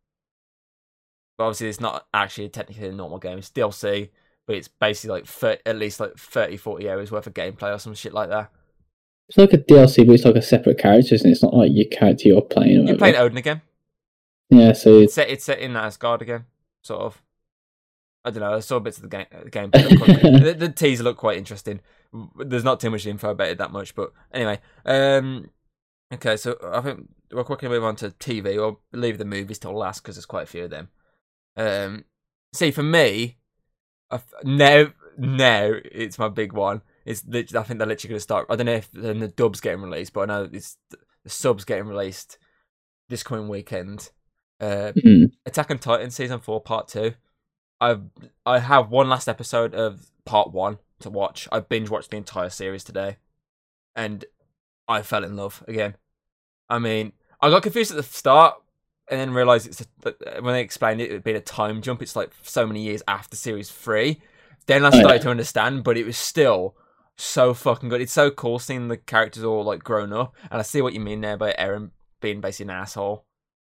[1.43, 3.39] But obviously, it's not actually technically a normal game.
[3.39, 4.11] It's DLC,
[4.47, 7.81] but it's basically like 30, at least like 30, 40 hours worth of gameplay or
[7.81, 8.53] some shit like that.
[9.29, 11.33] It's like a DLC, but it's like a separate character, isn't it?
[11.33, 12.87] It's not like your character you're playing.
[12.87, 13.61] You're playing Odin again.
[14.51, 15.31] Yeah, so It's set.
[15.31, 16.45] It's set in Asgard again,
[16.83, 17.21] sort of.
[18.25, 18.55] I don't know.
[18.55, 19.27] I saw bits of the game.
[19.43, 19.71] The game.
[19.73, 21.81] the, the teaser looked quite interesting.
[22.37, 24.61] There's not too much info about it that much, but anyway.
[24.85, 25.51] Um.
[26.15, 28.55] Okay, so I think we'll quickly move on to TV.
[28.55, 30.91] We'll leave the movies till last because there's quite a few of them.
[31.57, 32.05] Um.
[32.55, 33.39] See, for me,
[34.11, 36.83] I've, now now it's my big one.
[37.05, 38.47] It's I think they're literally going to start.
[38.49, 41.65] I don't know if then the dub's getting released, but I know it's the subs
[41.65, 42.39] getting released
[43.09, 44.11] this coming weekend.
[44.61, 45.33] Uh, Mm.
[45.45, 47.15] Attack on Titan season four, part two.
[47.81, 48.03] I've
[48.47, 51.49] I have one last episode of part one to watch.
[51.51, 53.17] I binge watched the entire series today,
[53.97, 54.25] and
[54.87, 55.97] I fell in love again.
[56.69, 58.62] I mean, I got confused at the start,
[59.13, 62.01] and then realized it's a, when they explained it, it being a time jump.
[62.01, 64.23] It's like so many years after series three.
[64.67, 65.19] Then I started yeah.
[65.19, 66.75] to understand, but it was still
[67.17, 68.01] so fucking good.
[68.01, 71.01] It's so cool seeing the characters all like grown up, and I see what you
[71.01, 71.91] mean there by Eren
[72.23, 73.27] being basically an asshole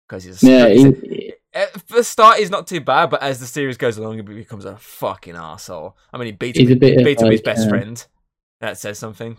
[0.06, 0.68] because he's a yeah.
[0.68, 4.22] he- at the start, he's not too bad, but as the series goes along, he
[4.22, 5.96] becomes a fucking asshole.
[6.12, 7.68] I mean, he beats, He's him, a bit of beats up his like, best uh,
[7.68, 8.06] friend.
[8.60, 9.38] That says something.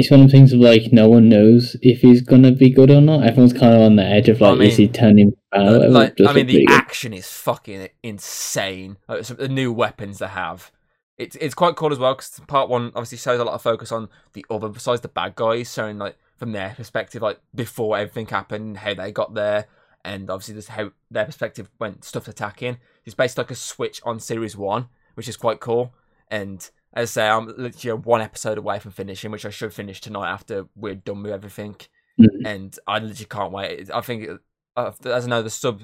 [0.00, 2.90] It's one of the things of like no one knows if he's gonna be good
[2.90, 3.24] or not.
[3.24, 5.60] Everyone's kind of on the edge of I like, is he turning bad?
[5.60, 5.88] Uh, whatever.
[5.88, 6.76] like, I mean, the pretty good.
[6.76, 8.96] action is fucking insane.
[9.08, 10.72] Like, the new weapons they have.
[11.18, 13.92] It's it's quite cool as well because part one obviously shows a lot of focus
[13.92, 18.26] on the other besides the bad guys, showing like from their perspective, like before everything
[18.26, 19.66] happened, how they got there,
[20.04, 22.78] and obviously just how their perspective when stuff's attacking.
[23.04, 25.92] It's based like a switch on series one, which is quite cool.
[26.28, 30.00] And as I say, I'm literally one episode away from finishing, which I should finish
[30.00, 31.76] tonight after we're done with everything.
[32.20, 32.46] Mhm.
[32.46, 33.90] And I literally can't wait.
[33.92, 34.28] I think,
[34.76, 35.82] uh, as I know, the sub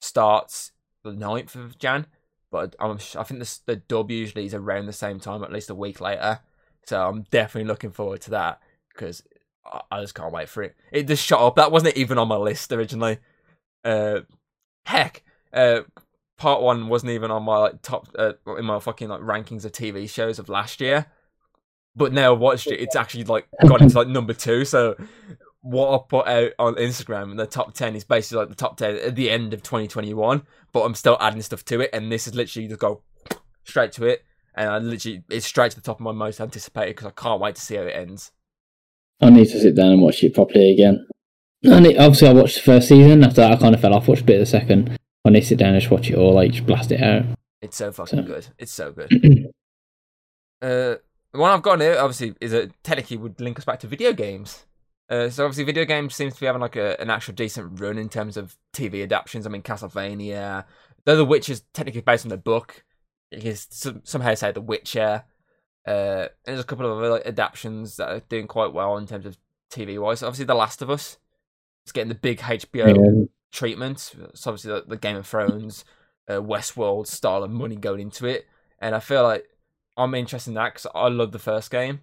[0.00, 0.72] starts
[1.04, 2.06] the 9th of Jan,
[2.50, 5.70] but I'm, I think the, the dub usually is around the same time, at least
[5.70, 6.40] a week later.
[6.86, 8.60] So I'm definitely looking forward to that
[8.92, 9.22] because
[9.64, 10.74] I, I just can't wait for it.
[10.92, 11.56] It just shot up.
[11.56, 13.18] That wasn't even on my list originally.
[13.84, 14.20] Uh,
[14.86, 15.80] heck, uh,
[16.38, 19.72] part one wasn't even on my like top uh, in my fucking like rankings of
[19.72, 21.06] TV shows of last year.
[21.94, 24.64] But now I've watched it, it's actually like gone into like number two.
[24.64, 24.96] So
[25.60, 28.76] what I put out on Instagram in the top ten is basically like the top
[28.78, 30.42] ten at the end of 2021.
[30.72, 33.02] But I'm still adding stuff to it, and this is literally just go
[33.64, 34.24] straight to it,
[34.54, 37.40] and I literally it's straight to the top of my most anticipated because I can't
[37.40, 38.30] wait to see how it ends.
[39.20, 41.04] I need to sit down and watch it properly again.
[41.64, 43.24] And it, obviously, I watched the first season.
[43.24, 44.06] After that, I kind of fell off.
[44.06, 44.96] Watched a bit of the second.
[45.24, 47.24] Need to sit down and just watch it all, like just blast it out.
[47.60, 48.46] It's so fucking So- good.
[48.58, 49.10] It's so good.
[50.60, 50.96] Uh,
[51.32, 54.12] the one I've got here, obviously, is a technically would link us back to video
[54.12, 54.66] games.
[55.08, 57.96] Uh, so obviously, video games seems to be having like a, an actual decent run
[57.96, 59.46] in terms of TV adaptations.
[59.46, 60.64] I mean, Castlevania,
[61.04, 62.84] though The Witch is technically based on the book.
[63.30, 65.22] It is some, somehow say The Witcher.
[65.86, 69.06] Uh, and there's a couple of other like, adaptations that are doing quite well in
[69.06, 69.38] terms of
[69.70, 70.24] TV wise.
[70.24, 71.18] Obviously, The Last of Us.
[71.84, 73.26] It's getting the big HBO Yeah.
[73.50, 73.98] Treatment.
[74.34, 75.84] So obviously the, the Game of Thrones,
[76.28, 78.46] uh, Westworld style of money going into it,
[78.78, 79.46] and I feel like
[79.96, 82.00] I'm interested in that because I love the first game.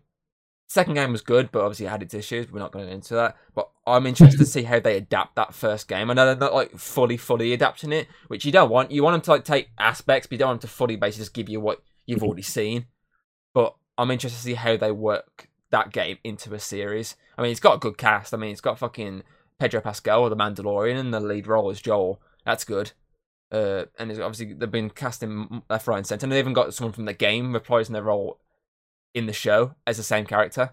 [0.67, 2.51] Second game was good, but obviously it had its issues.
[2.51, 3.38] We're not going into that.
[3.53, 6.10] But I'm interested to see how they adapt that first game.
[6.10, 8.91] I know they're not like fully, fully adapting it, which you don't want.
[8.91, 11.21] You want them to like take aspects, but you don't want them to fully basically
[11.21, 12.88] just give you what you've already seen.
[13.53, 17.15] But I'm interested to see how they work that game into a series.
[17.38, 18.34] I mean, it's got a good cast.
[18.34, 19.23] I mean, it's got fucking
[19.59, 22.21] Pedro Pascal, or the Mandalorian, and the lead role is Joel.
[22.45, 22.91] That's good.
[23.51, 26.25] Uh, and it's obviously they've been casting left, right, and centre.
[26.25, 28.39] And they even got someone from the game reprising their role
[29.13, 30.71] in the show as the same character.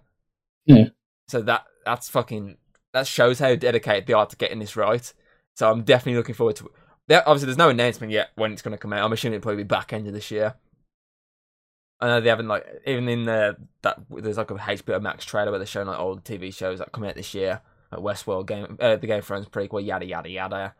[0.66, 0.86] Yeah.
[1.28, 2.56] So that that's fucking
[2.92, 5.12] that shows how dedicated they are to getting this right.
[5.54, 6.70] So I'm definitely looking forward to.
[7.08, 9.04] There, obviously, there's no announcement yet when it's going to come out.
[9.04, 10.54] I'm assuming it'll probably be back end of this year.
[12.00, 15.50] I know they haven't like even in the that there's like a HBO Max trailer
[15.50, 17.60] where they're showing like old TV shows that come out this year,
[18.00, 20.74] Westworld game, uh, the Game of Thrones prequel, yada yada yada.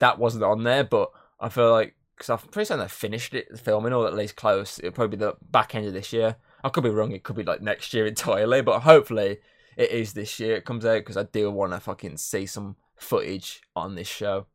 [0.00, 3.58] That wasn't on there, but I feel like because I'm pretty certain they finished it
[3.58, 4.78] filming or at least close.
[4.78, 6.36] It'll probably be the back end of this year.
[6.64, 7.12] I could be wrong.
[7.12, 9.38] It could be like next year entirely, but hopefully
[9.76, 10.56] it is this year.
[10.56, 14.46] It comes out because I do want to fucking see some footage on this show.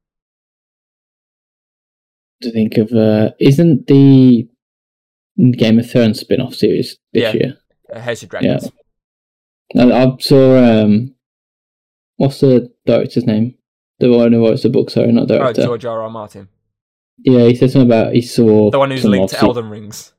[2.42, 2.92] to think of.
[2.92, 4.48] Uh, isn't the
[5.58, 7.40] Game of Thrones spin off series this Yeah.
[7.40, 7.58] year?
[7.94, 8.70] Uh, House of Dragons.
[9.78, 10.84] I, I saw.
[10.84, 11.13] Um,
[12.18, 13.56] what's the director's name?
[14.00, 14.90] The one who writes the book.
[14.90, 15.64] Sorry, not Oh, director.
[15.64, 16.02] George R.
[16.02, 16.10] R.
[16.10, 16.50] Martin,
[17.20, 20.14] Yeah, he said something about he saw the one who's linked to Elden Rings.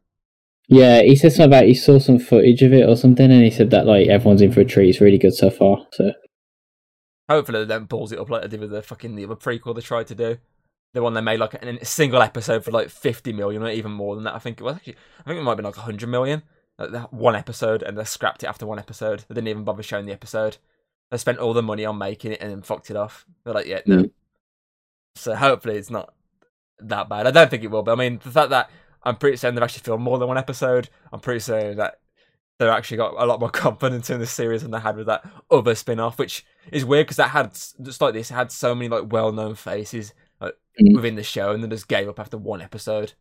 [0.69, 3.51] Yeah, he said something about he saw some footage of it or something, and he
[3.51, 4.89] said that like everyone's in for a treat.
[4.91, 5.87] It's really good so far.
[5.93, 6.13] So
[7.29, 9.75] Hopefully, they don't balls it up like they did with the fucking the other prequel
[9.75, 10.39] they tried to do.
[10.93, 14.15] The one they made like a single episode for like fifty million or even more
[14.15, 14.35] than that.
[14.35, 14.97] I think it was actually.
[15.21, 16.43] I think it might have been like hundred million.
[16.79, 19.25] Like that one episode, and they scrapped it after one episode.
[19.29, 20.59] They didn't even bother showing the episode.
[21.15, 23.25] They spent all the money on making it and then fucked it off.
[23.45, 23.99] They're like, yeah, no.
[23.99, 24.11] Mm.
[25.15, 26.13] So hopefully it's not
[26.81, 27.29] that bad.
[27.29, 28.69] I don't think it will, but I mean the fact that
[29.05, 30.89] I'm pretty certain they've actually filmed more than one episode.
[31.13, 32.01] I'm pretty certain that
[32.59, 35.25] they've actually got a lot more confidence in the series than they had with that
[35.53, 39.13] other spin-off, which is weird because that had just like this had so many like
[39.13, 40.97] well-known faces like, Mm.
[40.97, 43.13] within the show, and then just gave up after one episode.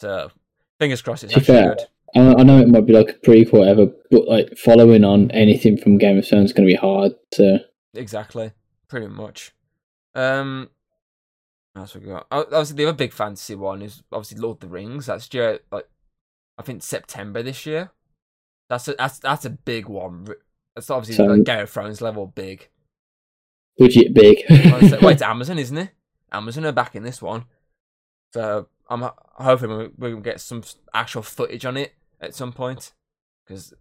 [0.00, 0.32] So
[0.80, 1.86] fingers crossed it's actually fair, good.
[2.16, 5.76] I, I know it might be like a prequel, whatever, but like following on anything
[5.76, 7.12] from Game of Thrones is going to be hard.
[7.34, 7.58] So
[7.94, 8.52] Exactly,
[8.88, 9.52] pretty much.
[10.14, 10.70] Um,
[11.74, 12.26] what we got?
[12.32, 15.06] Oh, obviously, the other big fantasy one is obviously Lord of the Rings.
[15.06, 15.88] That's due like
[16.58, 17.92] I think September this year.
[18.68, 20.26] That's a that's that's a big one.
[20.74, 22.68] That's obviously So- like Game of Thrones level big.
[23.78, 24.38] budget big.
[24.50, 25.90] Wait, it's Amazon, isn't it?
[26.32, 27.44] Amazon are back in this one,
[28.34, 30.62] so I'm ho- hoping we we can get some
[30.94, 32.92] actual footage on it at some point.
[33.46, 33.74] Because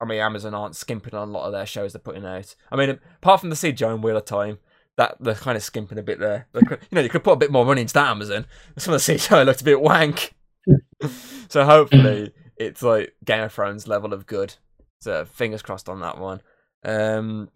[0.00, 2.54] I mean, Amazon aren't skimping on a lot of their shows they're putting out.
[2.70, 4.58] I mean, apart from the Joe and Wheel of Time,
[4.96, 6.48] that they're kind of skimping a bit there.
[6.54, 8.46] You know, you could put a bit more money into that Amazon.
[8.78, 10.34] Some of the Joe looked a bit wank.
[11.48, 14.54] so hopefully, it's like Game of Thrones level of good.
[15.00, 16.40] So fingers crossed on that one.
[16.84, 17.50] Um,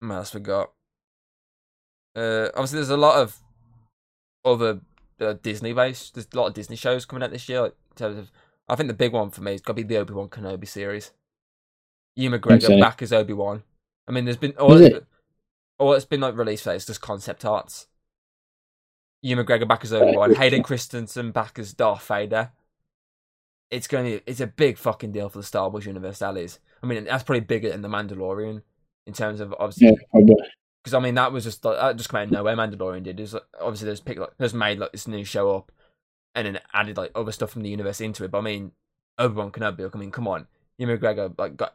[0.00, 0.72] what else we got?
[2.16, 3.38] Uh, obviously, there's a lot of
[4.44, 4.80] other
[5.20, 6.14] uh, Disney based.
[6.14, 7.62] There's a lot of Disney shows coming out this year.
[7.62, 8.30] Like, in terms of,
[8.68, 10.68] I think the big one for me has got to be the Obi Wan Kenobi
[10.68, 11.12] series.
[12.16, 12.80] Ewan McGregor so.
[12.80, 13.62] back as Obi Wan.
[14.06, 15.06] I mean, there's been all it's it?
[15.78, 17.86] all it's been like released for is just concept arts.
[19.22, 20.34] Ewan McGregor back as Obi Wan.
[20.34, 22.50] Hayden Christensen back as Darth Vader.
[23.70, 26.18] It's going to it's a big fucking deal for the Star Wars universe.
[26.18, 26.58] That is.
[26.82, 28.62] I mean, that's probably bigger than the Mandalorian
[29.06, 30.22] in terms of obviously yeah,
[30.84, 32.56] because I mean that was just like that just came out of nowhere.
[32.56, 35.72] Mandalorian did is like, obviously there's pick like there's made like this new show up,
[36.34, 38.30] and then added like other stuff from the universe into it.
[38.30, 38.72] But I mean,
[39.18, 39.90] Obi Wan Kenobi.
[39.92, 40.46] I mean, come on,
[40.78, 41.74] Ewan McGregor like got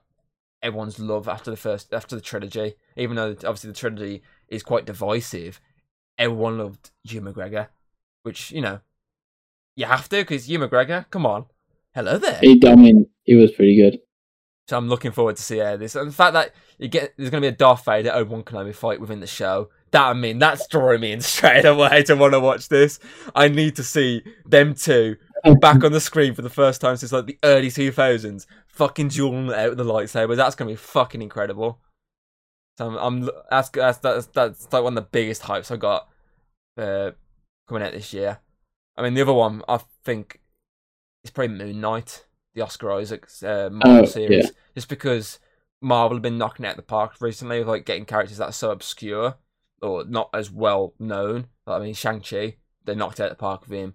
[0.62, 2.76] everyone's love after the first after the trilogy.
[2.96, 5.60] Even though obviously the trilogy is quite divisive,
[6.18, 7.68] everyone loved Ewan McGregor,
[8.24, 8.80] which you know
[9.76, 11.10] you have to because Ewan McGregor.
[11.10, 11.46] Come on,
[11.94, 12.40] hello there.
[12.42, 14.00] He, I mean, he was pretty good.
[14.68, 15.96] So I'm looking forward to see this.
[15.96, 18.44] And the fact that you get there's going to be a Darth Vader Obi Wan
[18.44, 19.70] Kenobi fight within the show.
[19.94, 23.00] That I mean, that's drawing me in straight away to want to watch this.
[23.34, 25.16] I need to see them two
[25.62, 29.54] back on the screen for the first time since like the early 2000s, fucking dueling
[29.54, 30.36] out with the lightsaber.
[30.36, 31.80] That's going to be fucking incredible.
[32.78, 36.10] So I'm, I'm that's, that's that's that's like one of the biggest hypes I got
[36.78, 37.12] uh,
[37.68, 38.40] coming out this year.
[38.98, 40.40] I mean, the other one I think
[41.24, 42.26] is probably Moon Knight,
[42.56, 44.52] the Oscar Isaac uh, Marvel Oh, series, yeah.
[44.74, 45.40] just because
[45.82, 48.54] Marvel have been knocking it out the park recently with like getting characters that are
[48.54, 49.36] so obscure
[49.84, 51.48] or not as well known.
[51.68, 53.94] Like, I mean, Shang Chi, they knocked out the park with him,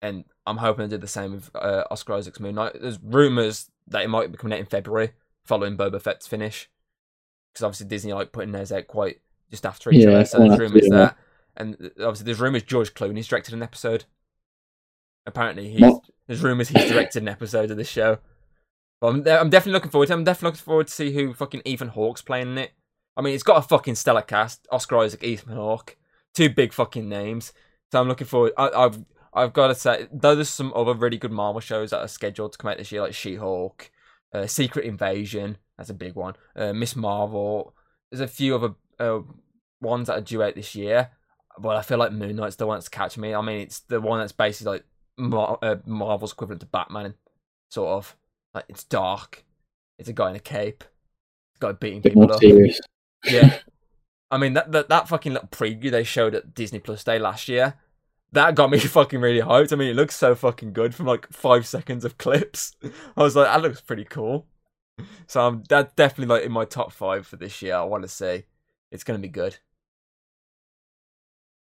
[0.00, 2.80] and I'm hoping they did the same with uh, Oscar Isaac's Moon Knight.
[2.80, 5.10] There's rumors that it might be coming out in February
[5.44, 6.70] following Boba Fett's finish,
[7.52, 10.24] because obviously Disney like putting theirs out quite just after each Yeah, other.
[10.24, 11.16] So there's rumors that,
[11.56, 14.04] and uh, obviously there's rumors George Clooney's directed an episode.
[15.26, 16.02] Apparently, he's What?
[16.26, 18.18] there's rumors he's directed an episode of this show.
[19.00, 20.12] But I'm, I'm definitely looking forward to.
[20.12, 20.16] it.
[20.16, 22.72] I'm definitely looking forward to see who fucking Ethan Hawke's playing in it.
[23.18, 25.96] I mean, it's got a fucking stellar cast: Oscar Isaac, Ethan Hawke,
[26.34, 27.52] two big fucking names.
[27.90, 28.52] So I'm looking forward.
[28.56, 29.04] I, I've
[29.34, 32.52] I've got to say, though, there's some other really good Marvel shows that are scheduled
[32.52, 33.90] to come out this year, like She-Hulk,
[34.32, 35.58] uh, Secret Invasion.
[35.76, 36.34] That's a big one.
[36.56, 37.74] Uh, Miss Marvel.
[38.10, 39.20] There's a few other uh,
[39.80, 41.10] ones that are due out this year.
[41.58, 43.34] But I feel like Moon Knight's the one that's catching me.
[43.34, 44.84] I mean, it's the one that's basically like
[45.18, 47.14] Mar- uh, Marvel's equivalent to Batman,
[47.70, 48.16] sort of.
[48.54, 49.44] Like it's dark.
[49.98, 50.84] It's a guy in a cape.
[51.52, 52.40] It's a guy beating people up.
[52.40, 52.80] serious.
[53.24, 53.58] Yeah.
[54.30, 57.48] I mean that, that that fucking little preview they showed at Disney Plus Day last
[57.48, 57.74] year,
[58.32, 59.72] that got me fucking really hyped.
[59.72, 62.76] I mean, it looks so fucking good from like five seconds of clips.
[63.16, 64.46] I was like, that looks pretty cool.
[65.26, 67.76] So I'm that's definitely like in my top five for this year.
[67.76, 68.46] I want to say
[68.90, 69.58] it's gonna be good.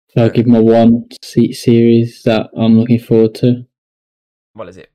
[0.10, 3.65] So I'll give my one seat series that I'm looking forward to.
[4.53, 4.91] What is it?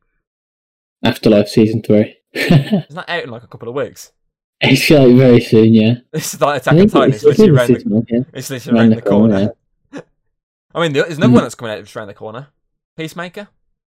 [1.05, 2.17] Afterlife season three.
[2.33, 4.13] It's not out in like a couple of weeks.
[4.63, 5.95] like very soon, yeah.
[6.13, 7.15] It's like I Attack on Titan.
[7.15, 8.21] It's literally it's around the, yeah.
[8.35, 9.53] it's literally around the corner.
[10.75, 12.49] I mean, there's another one that's coming out just around the corner.
[12.97, 13.49] Peacemaker,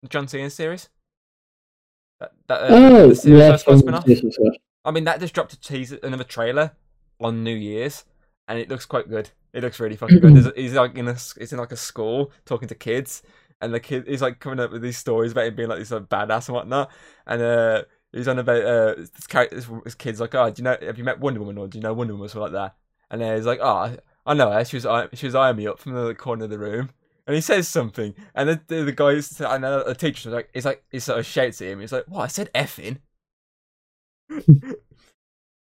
[0.03, 0.89] the John Cena series.
[2.19, 4.05] That, that, uh, Oh, the series yeah, that's spin off.
[4.05, 4.37] this was,
[4.85, 6.73] I mean, that just dropped a teaser, another trailer
[7.19, 8.05] on New Year's,
[8.47, 9.31] and it looks quite good.
[9.53, 10.35] It looks really fucking good.
[10.35, 13.23] There's, he's like in a, he's in like a school talking to kids,
[13.61, 15.91] and the kid he's like coming up with these stories about him being like this
[15.91, 16.91] like, badass and whatnot,
[17.25, 20.77] and uh, he's on about uh, this this, this kid's like, oh, do you know,
[20.81, 22.75] have you met Wonder Woman or do you know Wonder Woman or something like that?
[23.09, 24.63] And then he's like, oh, I- know her.
[24.65, 26.91] She was she was eyeing me up from the corner of the room.
[27.27, 29.13] And he says something, and the the, the guy,
[29.57, 31.79] know the teacher's like, he's like, he sort of shouts at him.
[31.79, 32.23] He's like, "What?
[32.23, 32.97] I said effing."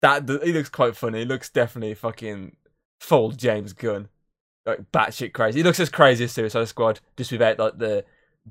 [0.02, 1.20] that th- he looks quite funny.
[1.20, 2.56] He looks definitely fucking
[3.00, 4.08] full James Gunn,
[4.66, 5.58] like batshit crazy.
[5.60, 8.04] He looks as crazy as Suicide Squad, just without like the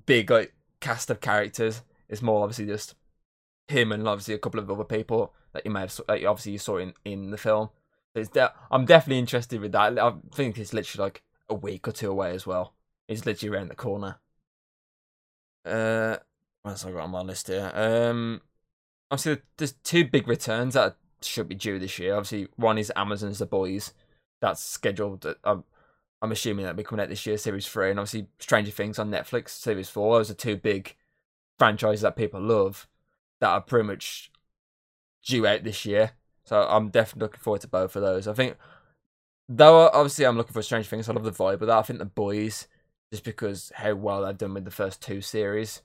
[0.05, 1.81] big like cast of characters.
[2.09, 2.95] It's more obviously just
[3.67, 6.57] him and obviously a couple of other people that you may have like obviously you
[6.57, 7.69] saw in in the film.
[8.13, 9.99] De- I'm definitely interested with that.
[9.99, 12.73] I think it's literally like a week or two away as well.
[13.07, 14.17] It's literally around the corner.
[15.63, 16.17] Uh,
[16.63, 17.71] what else I got on my list here?
[17.75, 18.41] Um,
[19.11, 22.15] obviously there's two big returns that should be due this year.
[22.15, 23.93] Obviously, one is Amazon's The Boys.
[24.41, 25.25] That's scheduled.
[25.25, 25.63] uh, I'm,
[26.21, 29.11] I'm assuming that'll be coming out this year, series three, and obviously Stranger Things on
[29.11, 30.17] Netflix, series four.
[30.17, 30.95] Those are two big
[31.59, 32.87] franchises that people love
[33.41, 34.31] that are pretty much
[35.25, 36.11] due out this year.
[36.45, 38.27] So I'm definitely looking forward to both of those.
[38.27, 38.57] I think,
[39.49, 41.09] though, obviously I'm looking for Strange Things.
[41.09, 41.77] I love the vibe of that.
[41.77, 42.67] I think The Boys,
[43.11, 45.81] just because how well they've done with the first two series,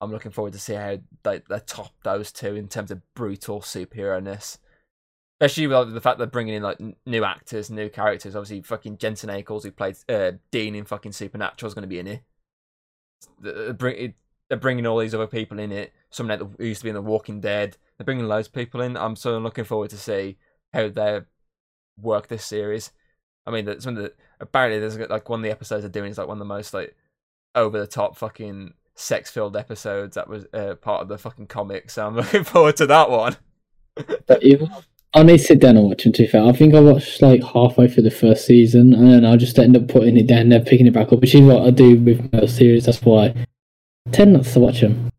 [0.00, 3.60] I'm looking forward to see how they, they top those two in terms of brutal
[3.60, 4.58] superhero ness.
[5.40, 8.36] Especially with like, the fact they're bringing in like new actors, new characters.
[8.36, 11.98] Obviously, fucking Jensen Ackles, who played uh, Dean in fucking Supernatural, is going to be
[11.98, 12.06] in
[13.42, 14.14] it-
[14.54, 15.92] they're bringing all these other people in it.
[16.10, 17.76] Someone that who used to be in The Walking Dead.
[17.98, 18.96] They're bringing loads of people in.
[18.96, 20.36] I'm so looking forward to see
[20.72, 21.22] how they
[22.00, 22.92] work this series.
[23.46, 26.12] I mean, that's one of the apparently there's like one of the episodes they're doing
[26.12, 26.94] is like one of the most like
[27.56, 31.90] over the top fucking sex filled episodes that was uh, part of the fucking comic.
[31.90, 33.36] So I'm looking forward to that one.
[34.28, 34.68] But you,
[35.14, 36.12] I need to sit down and watch them.
[36.12, 39.24] To be fair, I think I watched like halfway through the first season, and then
[39.24, 41.66] I just end up putting it down, then picking it back up, which is what
[41.66, 42.86] I do with most series.
[42.86, 43.43] That's why
[44.12, 45.10] tend not to watch them.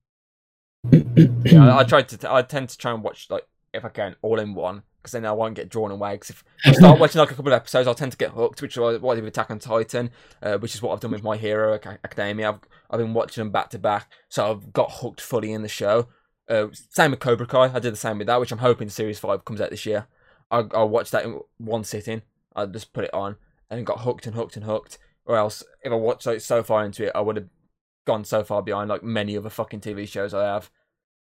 [1.45, 2.31] Yeah, I, I tried to.
[2.33, 5.25] I tend to try and watch like if I can all in one because then
[5.25, 6.13] I won't get drawn away.
[6.13, 8.61] Because if I start watching like a couple of episodes, I'll tend to get hooked,
[8.61, 10.09] which is what I did with Attack on Titan,
[10.41, 12.49] uh, which is what I've done with My Hero Ac- Academia.
[12.49, 15.67] I've I've been watching them back to back, so I've got hooked fully in the
[15.67, 16.07] show.
[16.47, 17.71] Uh, same with Cobra Kai.
[17.73, 20.07] I did the same with that, which I'm hoping Series Five comes out this year.
[20.51, 22.21] I I'll watch that in one sitting.
[22.55, 23.37] I just put it on
[23.69, 24.97] and got hooked and hooked and hooked.
[25.25, 27.47] Or else, if I watched like so far into it, I would have
[28.05, 30.69] gone so far behind like many other fucking TV shows I have.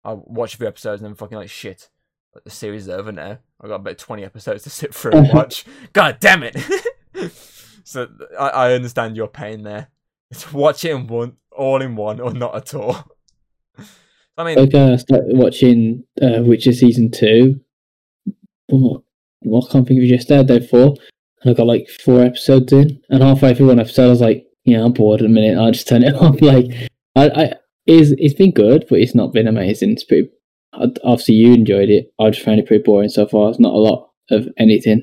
[0.03, 1.89] I watch a few episodes and then fucking like shit.
[2.33, 3.39] Like, the series is over now.
[3.61, 5.65] I got about twenty episodes to sit through and watch.
[5.93, 6.55] God damn it!
[7.83, 8.07] so
[8.39, 9.89] I, I understand your pain there.
[10.31, 13.03] It's watch it in one, all in one, or not at all.
[14.37, 17.59] I mean, Like uh, I started watching uh, Witcher season two.
[18.67, 19.01] What?
[19.41, 20.61] What I can't think of it just there.
[20.61, 20.95] Four,
[21.41, 24.45] and I got like four episodes in, and halfway through one episode, I was like,
[24.69, 26.41] "Yeah, I'm bored." In a minute, I'll just turn it off.
[26.41, 26.65] Like,
[27.15, 27.53] I, I,
[27.85, 29.91] it's it's been good, but it's not been amazing.
[29.91, 30.29] It's pretty.
[30.73, 32.13] Obviously, you enjoyed it.
[32.19, 33.49] I just found it pretty boring so far.
[33.49, 35.01] It's not a lot of anything.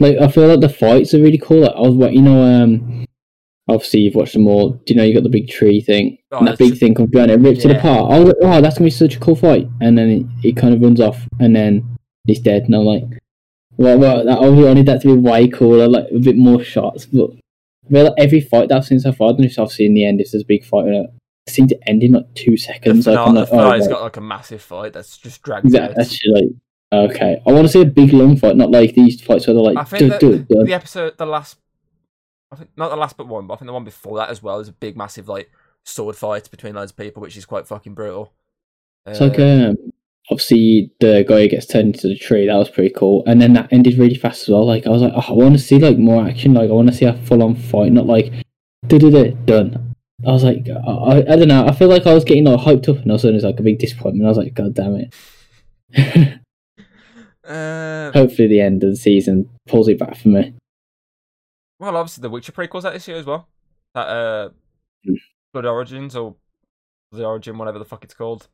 [0.00, 1.60] Like, I feel like the fights are really cool.
[1.60, 3.06] Like, I was, wa- you know, um,
[3.68, 4.70] obviously you've watched them all.
[4.70, 6.18] Do you know you got the big tree thing?
[6.30, 8.10] Oh, and that big thing comes down and it rips it apart.
[8.10, 9.68] I was like, oh, that's gonna be such a cool fight.
[9.80, 10.10] And then
[10.42, 12.64] it, it kind of runs off, and then he's dead.
[12.64, 13.04] And I'm like,
[13.76, 17.06] well, well that, I wanted that to be way cooler, like a bit more shots.
[17.06, 17.30] But
[17.90, 20.04] Like every fight that I've seen so far, I don't know if I've seen the
[20.04, 21.08] end, there's a big fight, know,
[21.46, 23.06] it seemed to end in like two the seconds.
[23.06, 23.92] Like, finale, I'm the like, oh, finale's right.
[23.92, 25.96] got like a massive fight that's just dragged Exactly, out.
[25.96, 26.44] that's like
[26.92, 27.42] okay.
[27.46, 29.76] I want to see a big long fight, not like these fights where they're like,
[29.76, 30.64] I think duh, duh, duh.
[30.64, 31.58] the episode, the last,
[32.52, 34.42] I think not the last but one, but I think the one before that as
[34.42, 35.50] well is a big, massive like
[35.84, 38.32] sword fight between loads of people, which is quite fucking brutal.
[39.06, 39.91] It's like Uh, um,
[40.32, 42.46] obviously the guy gets turned into the tree.
[42.46, 44.66] That was pretty cool, and then that ended really fast as well.
[44.66, 46.54] Like I was like, oh, I want to see like more action.
[46.54, 48.32] Like I want to see a full on fight, not like
[48.88, 49.94] done.
[50.26, 51.66] I was like, I, I, I don't know.
[51.66, 53.44] I feel like I was getting like hyped up, and all of a sudden it's
[53.44, 54.24] like a big disappointment.
[54.24, 55.14] I was like, God damn it.
[57.48, 60.54] uh, Hopefully the end of the season pulls it back for me.
[61.78, 63.48] well, obviously the Witcher prequel's out this year as well.
[63.94, 64.48] That uh,
[65.04, 65.14] Hmm.
[65.52, 66.36] Blood Origins or
[67.10, 68.46] the Origin, whatever the fuck it's called.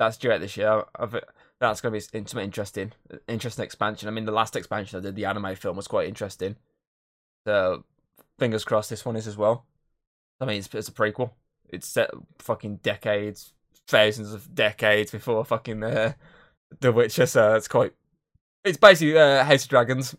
[0.00, 0.82] That's due out this year.
[0.98, 1.14] I've,
[1.60, 2.92] that's going to be something interesting,
[3.28, 4.08] interesting expansion.
[4.08, 6.56] I mean, the last expansion I did, the anime film, was quite interesting.
[7.46, 7.84] So,
[8.38, 9.66] fingers crossed, this one is as well.
[10.40, 11.32] I mean, it's, it's a prequel.
[11.68, 13.52] It's set fucking decades,
[13.86, 16.14] thousands of decades before fucking uh,
[16.80, 17.26] The Witcher.
[17.26, 17.92] So it's quite.
[18.64, 20.16] It's basically uh, House of Dragons.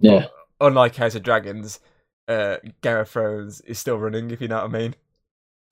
[0.00, 0.20] Yeah.
[0.20, 0.32] But
[0.66, 1.80] unlike House of Dragons,
[2.28, 4.94] uh, Game of Thrones is still running, if you know what I mean.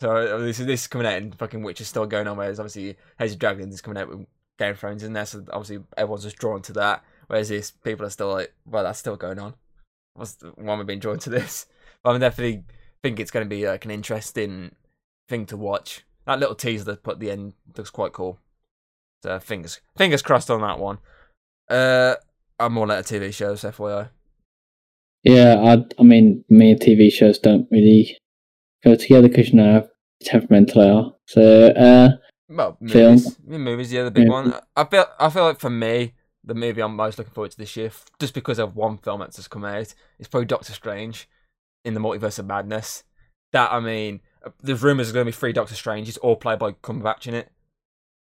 [0.00, 2.36] So uh, this is this is coming out and fucking Witch is still going on,
[2.36, 4.26] whereas obviously House of Dragons is coming out with
[4.58, 7.04] Game of Thrones in there, so obviously everyone's just drawn to that.
[7.26, 9.54] Whereas this, people are still like, well, that's still going on.
[10.14, 11.66] What's the, why am I being drawn to this?
[12.02, 12.64] But I definitely
[13.02, 14.74] think it's going to be like an interesting
[15.26, 16.04] thing to watch.
[16.26, 18.38] That little teaser they put at the end looks quite cool.
[19.22, 20.98] So fingers fingers crossed on that one.
[21.70, 22.16] Uh,
[22.60, 24.10] I'm more like a TV shows, FYI.
[25.22, 28.18] Yeah, I, I mean, me and TV shows don't really
[28.84, 29.88] go together because you know
[30.22, 31.14] temperamental are.
[31.26, 32.10] So, uh,
[32.48, 34.30] Well, movies, Yeah, movies, yeah, the big Yeah.
[34.30, 34.54] one.
[34.76, 36.12] I feel, I feel like for me,
[36.44, 39.36] the movie I'm most looking forward to this year, just because of one film that's
[39.36, 41.28] just come out, is probably Doctor Strange
[41.84, 43.04] in the Multiverse of Madness.
[43.52, 46.58] That I mean, uh, there's rumors there's going to be three Doctor Stranges, all played
[46.58, 47.50] by Cumberbatch in it.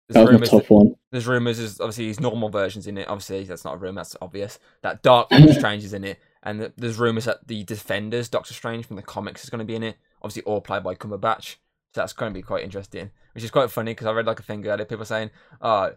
[0.09, 0.95] that There's was my rumors, one.
[1.11, 3.09] there's rumors, there's obviously his normal versions in it.
[3.09, 4.59] Obviously, that's not a rumor, that's obvious.
[4.83, 8.87] That Dark Doctor Strange is in it, and there's rumors that the Defenders Doctor Strange
[8.87, 9.97] from the comics is going to be in it.
[10.23, 11.57] Obviously, all played by Cumberbatch.
[11.95, 14.41] So that's going to be quite interesting, which is quite funny because I read like
[14.41, 15.93] a thing earlier, people saying, "Oh,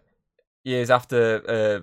[0.62, 1.82] years after uh,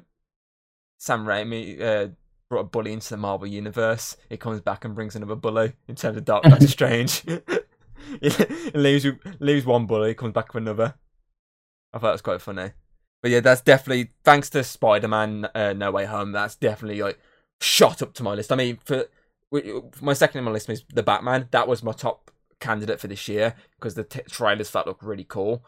[0.99, 2.07] Sam Raimi uh,
[2.49, 5.95] brought a bully into the Marvel universe, he comes back and brings another bully in
[5.95, 7.21] terms of Dark Doctor Strange.
[8.21, 8.29] he
[8.75, 10.93] leaves you, leaves one bully, comes back with another.
[11.91, 12.71] I thought it was quite funny.
[13.21, 16.31] But yeah, that's definitely thanks to Spider-Man uh, No Way Home.
[16.31, 17.19] That's definitely like
[17.61, 18.51] shot up to my list.
[18.51, 19.05] I mean, for
[20.01, 21.47] my second on my list is the Batman.
[21.51, 25.25] That was my top candidate for this year because the t- trailers that look really
[25.25, 25.63] cool.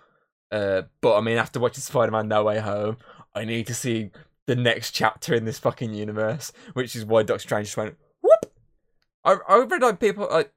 [0.51, 2.97] Uh, but I mean, after watching Spider-Man No Way Home,
[3.33, 4.11] I need to see
[4.47, 8.53] the next chapter in this fucking universe, which is why Doctor Strange just went whoop.
[9.23, 10.53] I I read like people like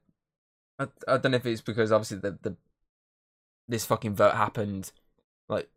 [0.79, 2.55] I, I don't know if it's because obviously the the
[3.67, 4.91] this fucking vote happened
[5.47, 5.69] like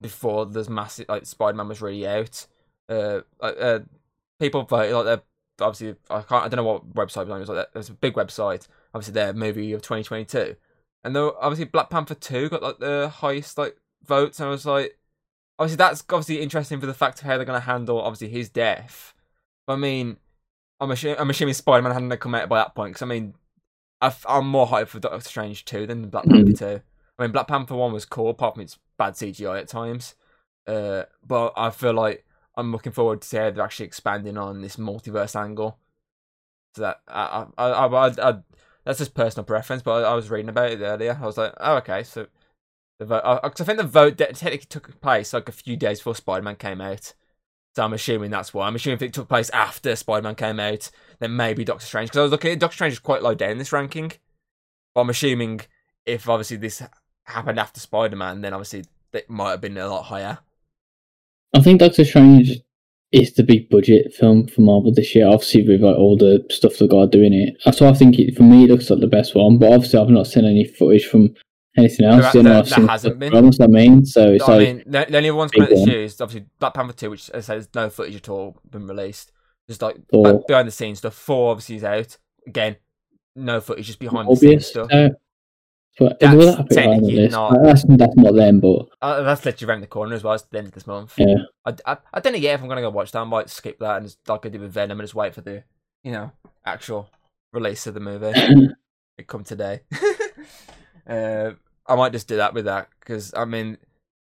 [0.00, 2.46] before there's massive like Spider-Man was really out.
[2.88, 3.80] Uh, uh
[4.38, 5.22] people voted like they're
[5.60, 7.72] obviously I can't I don't know what website it was like.
[7.72, 10.56] There's a big website, obviously their movie of 2022,
[11.04, 14.66] and though obviously Black Panther two got like the highest like votes, and I was
[14.66, 14.98] like,
[15.58, 19.14] obviously that's obviously interesting for the fact of how they're gonna handle obviously his death.
[19.66, 20.18] But I mean,
[20.80, 23.34] I'm assuming I'm assuming Spider-Man hadn't come out by that point because I mean,
[24.00, 26.80] i am more hyped for Doctor Strange two than Black Panther two.
[27.18, 30.14] I mean, Black Panther one was cool, apart from its bad CGI at times.
[30.66, 32.24] Uh, but I feel like
[32.56, 35.78] I'm looking forward to see how they're actually expanding on this multiverse angle.
[36.74, 38.38] So that I, I, I, I, I
[38.84, 41.18] that's just personal preference, but I, I was reading about it earlier.
[41.20, 42.26] I was like, oh, okay, so
[42.98, 43.22] the vote.
[43.24, 46.14] I, uh, 'cause I think the vote technically took place like a few days before
[46.14, 47.14] Spider-Man came out.
[47.74, 48.66] So I'm assuming that's why.
[48.66, 52.10] I'm assuming if it took place after Spider-Man came out, then maybe Doctor Strange.
[52.10, 54.12] Because I was looking at Doctor Strange is quite low down in this ranking.
[54.94, 55.62] But I'm assuming
[56.06, 56.82] if obviously this
[57.24, 60.38] happened after Spider-Man, then obviously it might have been a lot higher.
[61.54, 62.50] I think Doctor Strange
[63.12, 65.28] is the big budget film for Marvel this year.
[65.28, 67.74] Obviously, with like all the stuff they got doing it.
[67.74, 69.58] So I think it, for me, it looks like the best one.
[69.58, 71.32] But obviously, I've not seen any footage from
[71.76, 72.32] anything else.
[72.32, 73.30] There- you know, there- there hasn't been.
[73.30, 76.02] Problems, I mean, so it's I like mean, the, the only ones coming this year
[76.02, 79.30] is obviously Black Panther 2, which as I said, no footage at all been released.
[79.68, 80.42] Just like Thor.
[80.46, 81.14] behind the scenes stuff.
[81.14, 82.18] Four obviously is out.
[82.46, 82.76] Again,
[83.36, 84.88] no footage, just behind the scenes stuff.
[84.92, 85.10] Uh,
[85.98, 88.88] but That's well, that'd be high on the technically not- That's, that's not them, but
[89.00, 90.34] Uh, that's literally around the corner as well.
[90.34, 91.14] It's the end of this month.
[91.18, 91.36] yeah.
[91.64, 93.20] I, I, I don't know yet if I'm gonna go watch that.
[93.20, 95.40] I might skip that and just like I did with Venom and just wait for
[95.40, 95.64] the
[96.02, 96.32] you know
[96.64, 97.08] actual
[97.52, 98.32] release of the movie.
[99.18, 99.80] it come today.
[101.08, 101.50] uh,
[101.86, 103.78] I might just do that with that because I mean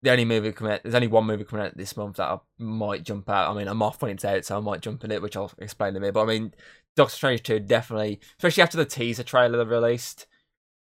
[0.01, 2.37] the only movie coming out, there's only one movie coming out this month that I
[2.57, 3.49] might jump out.
[3.49, 5.51] I mean I'm off when it's out, so I might jump in it, which I'll
[5.59, 6.13] explain in a minute.
[6.13, 6.53] But I mean
[6.95, 10.27] Doctor Strange two definitely, especially after the teaser trailer they released,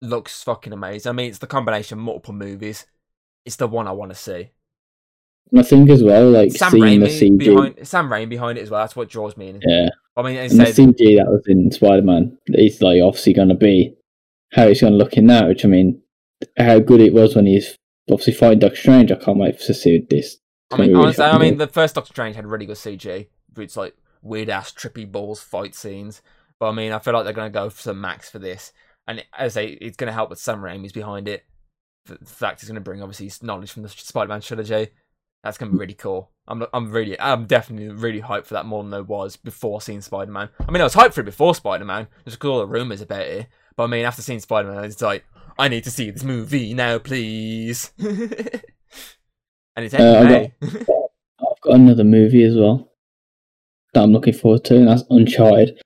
[0.01, 1.09] looks fucking amazing.
[1.09, 2.85] I mean it's the combination of multiple movies.
[3.45, 4.51] It's the one I want to see.
[5.55, 7.37] I think as well, like Sam seeing the Raimi CG.
[7.39, 8.81] behind Sam Raimi behind it as well.
[8.81, 9.61] That's what draws me in.
[9.65, 13.49] Yeah, I mean, and the CG that was in Spider Man is like obviously going
[13.49, 13.95] to be
[14.51, 15.47] how it's going to look in that.
[15.47, 16.01] Which I mean,
[16.57, 17.77] how good it was when he's
[18.11, 19.11] obviously fighting Doctor Strange.
[19.11, 20.37] I can't wait to see this.
[20.71, 23.27] I mean, honestly, I mean, the first Doctor Strange had really good CG.
[23.57, 26.21] It's like weird ass trippy balls fight scenes.
[26.59, 28.73] But I mean, I feel like they're gonna go for some max for this,
[29.07, 31.45] and as I say, it's gonna help with Sam Raimi's behind it.
[32.05, 34.89] The fact it's gonna bring obviously knowledge from the Spider-Man trilogy.
[35.43, 36.31] That's gonna be really cool.
[36.47, 40.01] I'm I'm really I'm definitely really hyped for that more than I was before seeing
[40.01, 40.49] Spider-Man.
[40.67, 43.21] I mean, I was hyped for it before Spider-Man, just because all the rumors about
[43.21, 43.47] it.
[43.75, 45.25] But I mean, after seeing Spider-Man, it's like
[45.59, 47.91] I need to see this movie now, please.
[47.99, 48.61] and
[49.77, 50.53] it's Uh, I May.
[50.61, 52.91] I've got another movie as well
[53.93, 55.81] that I'm looking forward to, and that's Uncharted.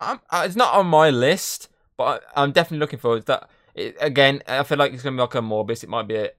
[0.00, 1.68] I'm, uh, it's not on my list,
[1.98, 3.50] but I, I'm definitely looking forward to that.
[3.74, 5.84] It, again, I feel like it's gonna be like a Morbius.
[5.84, 6.30] It might be a,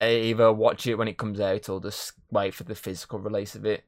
[0.00, 3.56] a either watch it when it comes out or just wait for the physical release
[3.56, 3.84] of it.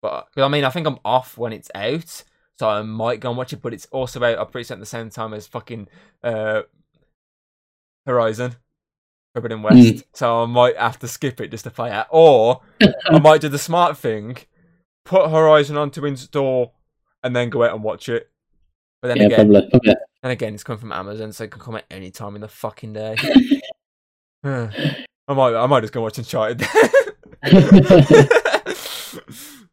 [0.00, 2.24] But I mean, I think I'm off when it's out,
[2.58, 3.60] so I might go and watch it.
[3.60, 4.38] But it's also out.
[4.38, 5.88] I'm pretty certain at the same time as fucking
[6.22, 6.62] uh,
[8.06, 8.56] Horizon
[9.34, 9.76] Forbidden West.
[9.76, 10.04] Mm.
[10.14, 12.62] So I might have to skip it just to play it, or
[13.06, 14.38] I might do the smart thing,
[15.04, 16.74] put Horizon onto install,
[17.22, 18.30] and then go out and watch it.
[19.02, 19.94] But then yeah, again, probably.
[20.28, 20.28] Probably.
[20.28, 22.48] and again, it's coming from Amazon, so it can come at any time in the
[22.48, 23.16] fucking day.
[24.44, 26.58] I might, I might just go watch Uncharted.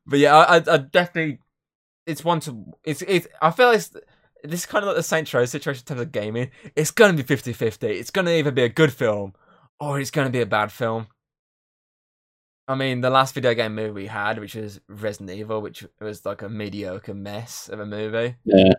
[0.06, 1.40] but yeah, I, I, I definitely,
[2.06, 3.28] it's one to, it's, it's.
[3.42, 3.96] I feel like it's,
[4.44, 6.52] this is kind of like the Saints Row situation in terms of gaming.
[6.76, 7.84] It's gonna be 50-50.
[7.84, 9.34] It's gonna either be a good film
[9.80, 11.08] or it's gonna be a bad film.
[12.68, 16.26] I mean, the last video game movie we had, which was Resident Evil, which was
[16.26, 18.36] like a mediocre mess of a movie.
[18.44, 18.74] yeah.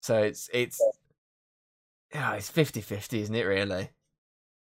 [0.00, 0.80] So it's it's
[2.16, 3.44] yeah, it's 50-50, isn't it?
[3.44, 3.90] Really.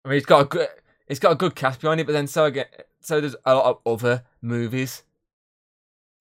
[0.05, 0.67] I mean, it's got a good
[1.07, 2.65] it's got a good cast behind it, but then so again,
[3.01, 5.03] so there's a lot of other movies.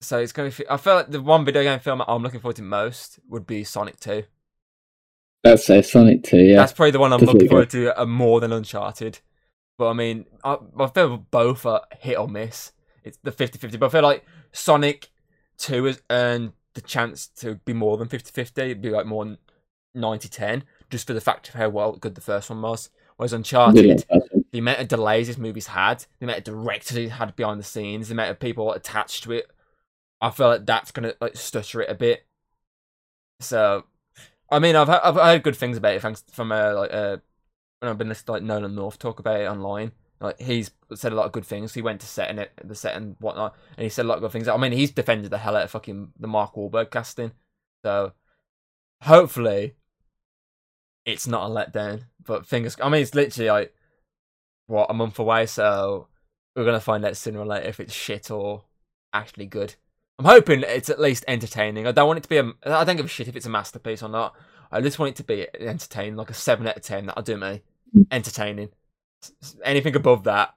[0.01, 0.57] So it's going to.
[0.57, 3.47] be I feel like the one video game film I'm looking forward to most would
[3.47, 4.23] be Sonic Two.
[5.43, 6.57] That's uh, Sonic 2, yeah.
[6.57, 9.19] That's probably the one I'm looking forward to uh, more than Uncharted.
[9.77, 12.73] But I mean, I, I feel both are hit or miss.
[13.03, 13.79] It's the 50-50.
[13.79, 15.09] But I feel like Sonic
[15.57, 18.57] 2 has earned the chance to be more than 50-50.
[18.59, 19.37] It'd be like more
[19.97, 20.61] 90-10,
[20.91, 22.89] just for the fact of how well good the first one was.
[23.17, 24.21] Whereas Uncharted, one.
[24.51, 27.63] the amount of delays this movie's had, the amount of directors it had behind the
[27.63, 29.47] scenes, the amount of people attached to it,
[30.21, 32.25] I feel like that's gonna like stutter it a bit.
[33.39, 33.85] So,
[34.49, 37.17] I mean, I've I've heard good things about it thanks from uh, like uh,
[37.79, 39.91] when I've been listening to like Nolan North talk about it online.
[40.19, 41.73] Like he's said a lot of good things.
[41.73, 44.15] He went to set in it, the set and whatnot, and he said a lot
[44.15, 44.47] of good things.
[44.47, 47.31] I mean, he's defended the hell out of fucking the Mark Wahlberg casting.
[47.83, 48.13] So,
[49.01, 49.73] hopefully,
[51.05, 52.03] it's not a letdown.
[52.23, 53.75] But fingers, I mean, it's literally like
[54.67, 56.07] what a month away, so
[56.55, 58.63] we're gonna find out sooner or later if it's shit or
[59.13, 59.75] actually good.
[60.19, 61.87] I'm hoping it's at least entertaining.
[61.87, 62.51] I don't want it to be a.
[62.65, 64.35] I don't give a shit if it's a masterpiece or not.
[64.71, 67.07] I just want it to be entertaining, like a seven out of ten.
[67.07, 67.61] That'll do me.
[68.11, 68.69] Entertaining.
[69.63, 70.55] Anything above that,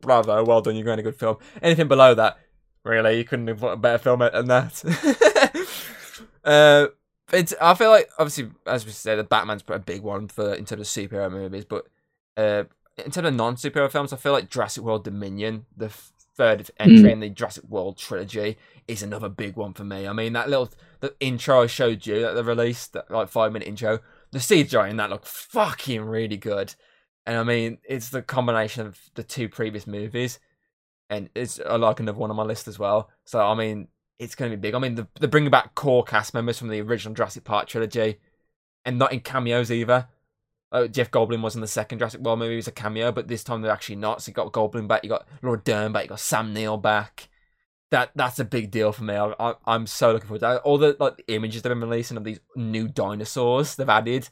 [0.00, 0.76] bravo, well done.
[0.76, 1.38] You're going a good film.
[1.62, 2.38] Anything below that,
[2.84, 5.66] really, you couldn't have put a better film than that.
[6.44, 6.86] uh,
[7.32, 7.54] it's.
[7.60, 10.80] I feel like obviously, as we said, the Batman's a big one for in terms
[10.82, 11.86] of superhero movies, but
[12.36, 12.64] uh,
[12.98, 15.88] in terms of non superhero films, I feel like Jurassic World Dominion, the
[16.36, 18.58] third entry in the Jurassic World trilogy,
[18.88, 20.06] is another big one for me.
[20.06, 20.70] I mean, that little
[21.00, 24.00] the intro I showed you that they released, that like five minute intro,
[24.30, 26.74] the CGI in that looked fucking really good.
[27.26, 30.38] And I mean, it's the combination of the two previous movies,
[31.08, 33.10] and it's I like another one on my list as well.
[33.24, 33.88] So I mean,
[34.18, 34.74] it's going to be big.
[34.74, 38.20] I mean, the, they're bringing back core cast members from the original Jurassic Park trilogy,
[38.84, 40.08] and not in cameos either.
[40.72, 42.52] Uh, Jeff Goldblum was in the second Jurassic World movie.
[42.52, 44.22] He was a cameo, but this time they're actually not.
[44.22, 47.28] So you got Goldblum back, you got Laura Dern back, you got Sam Neill back.
[47.90, 49.14] That that's a big deal for me.
[49.14, 50.62] I, I'm so looking forward to that.
[50.62, 54.28] All the like images they've been releasing of these new dinosaurs they've added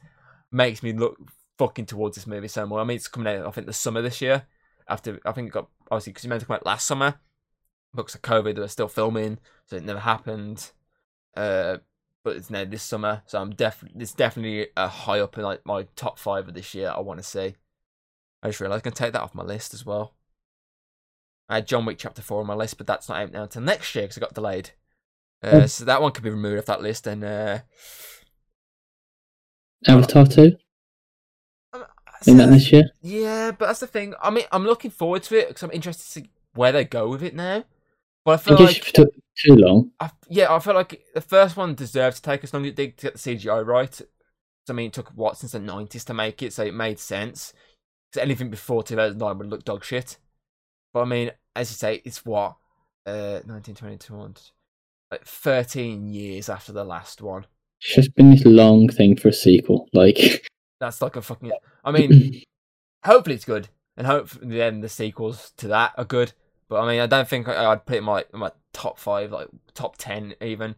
[0.51, 1.17] makes me look
[1.59, 2.81] fucking towards this movie so much.
[2.81, 4.47] I mean, it's coming out I think the summer this year.
[4.89, 7.21] After I think it got obviously because it meant to come out last summer,
[7.95, 10.71] books of COVID they were still filming, so it never happened.
[11.37, 11.79] Uh,
[12.25, 15.65] but it's now this summer, so I'm definitely it's definitely a high up in like
[15.67, 16.93] my top five of this year.
[16.95, 17.57] I want to see.
[18.43, 20.15] I just realised I can take that off my list as well.
[21.49, 23.63] I had John Wick Chapter Four on my list, but that's not out now until
[23.63, 24.71] next year because it got delayed.
[25.43, 25.67] Uh, Oh.
[25.67, 27.59] so that one could be removed off that list, and uh,
[29.89, 30.57] Avatar 2?
[31.73, 31.85] um,
[32.27, 32.85] In that this year?
[33.01, 34.15] Yeah, but that's the thing.
[34.23, 37.09] I mean, I'm looking forward to it because I'm interested to see where they go
[37.09, 37.65] with it now.
[38.25, 39.91] But I I feel guess like, it took too long.
[39.99, 42.77] I, yeah, I felt like the first one deserved to take as long as it
[42.77, 44.01] did to get the CGI right.
[44.69, 47.53] I mean, it took what since the '90s to make it, so it made sense.
[48.11, 50.19] Because anything before 2009 would look dog shit.
[50.93, 52.57] But I mean, as you say, it's what
[53.07, 54.35] uh 1922,
[55.11, 57.47] like 13 years after the last one.
[57.81, 59.89] It's just been this long thing for a sequel.
[59.93, 60.47] Like,
[60.81, 61.53] That's like a fucking.
[61.85, 62.43] I mean,
[63.05, 66.33] hopefully it's good, and hopefully then the sequels to that are good.
[66.73, 69.31] But I mean, I don't think I'd put it in my in my top five,
[69.31, 70.75] like top ten even.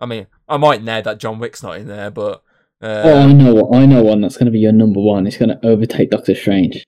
[0.00, 2.42] I mean, I might know that John Wick's not in there, but
[2.82, 5.28] uh, oh, I know I know one that's going to be your number one.
[5.28, 6.84] It's going to overtake Doctor Strange.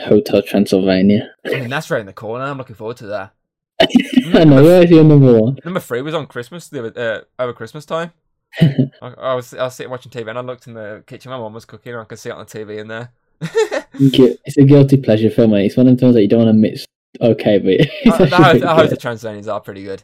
[0.00, 1.34] Hotel Transylvania.
[1.44, 2.44] I mean that's right in the corner.
[2.44, 3.34] I'm looking forward to that.
[4.34, 5.58] I know where's your number one.
[5.62, 8.12] Number three was on Christmas the other, uh, over Christmas time.
[8.60, 11.30] I, I was I was sitting watching TV and I looked in the kitchen.
[11.30, 13.12] My mum was cooking, and I could see it on the TV in there.
[13.98, 15.54] It's a guilty pleasure film.
[15.54, 16.84] and It's one of the films that you don't want to miss.
[17.20, 17.70] Okay, but
[18.04, 19.00] it's I, actually I, pretty I hope the good.
[19.00, 20.02] Transylvanians are pretty good.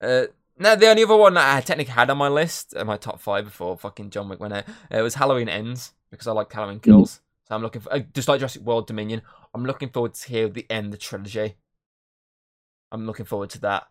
[0.00, 0.24] Uh,
[0.58, 3.20] now, the only other one that I technically had on my list, uh, my top
[3.20, 6.80] five before fucking John Wick went out, uh, was Halloween Ends because I like Halloween
[6.80, 7.20] Kills.
[7.48, 9.22] So I'm looking for, uh, just like Jurassic World Dominion,
[9.54, 11.56] I'm looking forward to hear the end of the trilogy.
[12.90, 13.88] I'm looking forward to that.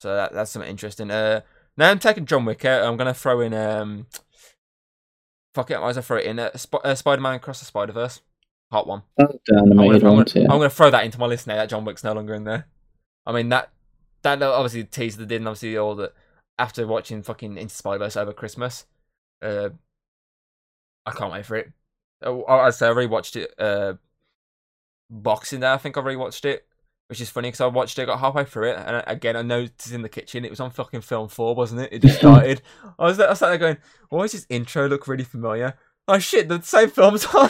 [0.00, 1.10] So that, that's something interesting.
[1.10, 1.40] Uh,
[1.76, 2.84] Now I'm taking John Wick out.
[2.86, 4.06] I'm gonna throw in um.
[5.54, 6.38] Fuck it, I might as well throw it in.
[6.38, 8.20] Uh, Sp- uh, Spider-Man Across the Spider-Verse,
[8.70, 9.02] part one.
[9.16, 10.52] That's I'm gonna, animated I'm, ones, gonna, yeah.
[10.52, 11.56] I'm gonna throw that into my list now.
[11.56, 12.66] That John Wick's no longer in there.
[13.26, 13.70] I mean that
[14.22, 16.12] that obviously teaser they did, and obviously all that
[16.58, 18.84] after watching fucking Into Spider-Verse over Christmas.
[19.42, 19.70] Uh,
[21.06, 21.72] I can't wait for it.
[22.24, 23.54] Uh, I say I rewatched it.
[23.58, 23.94] Uh,
[25.08, 26.66] Boxing Day, I think I rewatched it,
[27.08, 29.42] which is funny because I watched it, got halfway through it, and I- again I
[29.42, 31.92] noticed in the kitchen it was on fucking film four, wasn't it?
[31.92, 32.62] It just started.
[32.98, 33.78] I was I sat there going,
[34.10, 35.74] "Why does this intro look really familiar?"
[36.06, 37.48] Oh shit, the same film's on.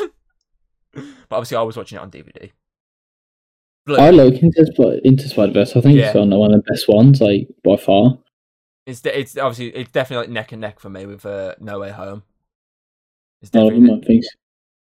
[0.93, 2.51] But obviously, I was watching it on DVD.
[3.89, 5.75] I like Into, Sp- Into Spider Verse.
[5.77, 6.21] I think it's Yeah.
[6.21, 8.19] one one of the best ones, like by far.
[8.87, 11.81] It's de- it's obviously it's definitely like neck and neck for me with uh, No
[11.81, 12.23] Way Home.
[13.43, 14.21] It's definitely them, I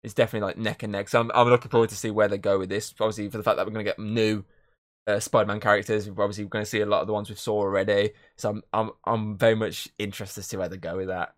[0.03, 1.09] it's definitely like neck and neck.
[1.09, 2.93] So I'm I'm looking forward to see where they go with this.
[2.99, 4.43] Obviously, for the fact that we're going to get new
[5.07, 7.57] uh, Spider-Man characters, we're obviously going to see a lot of the ones we saw
[7.59, 8.11] already.
[8.37, 11.33] So I'm I'm I'm very much interested to see where they go with that.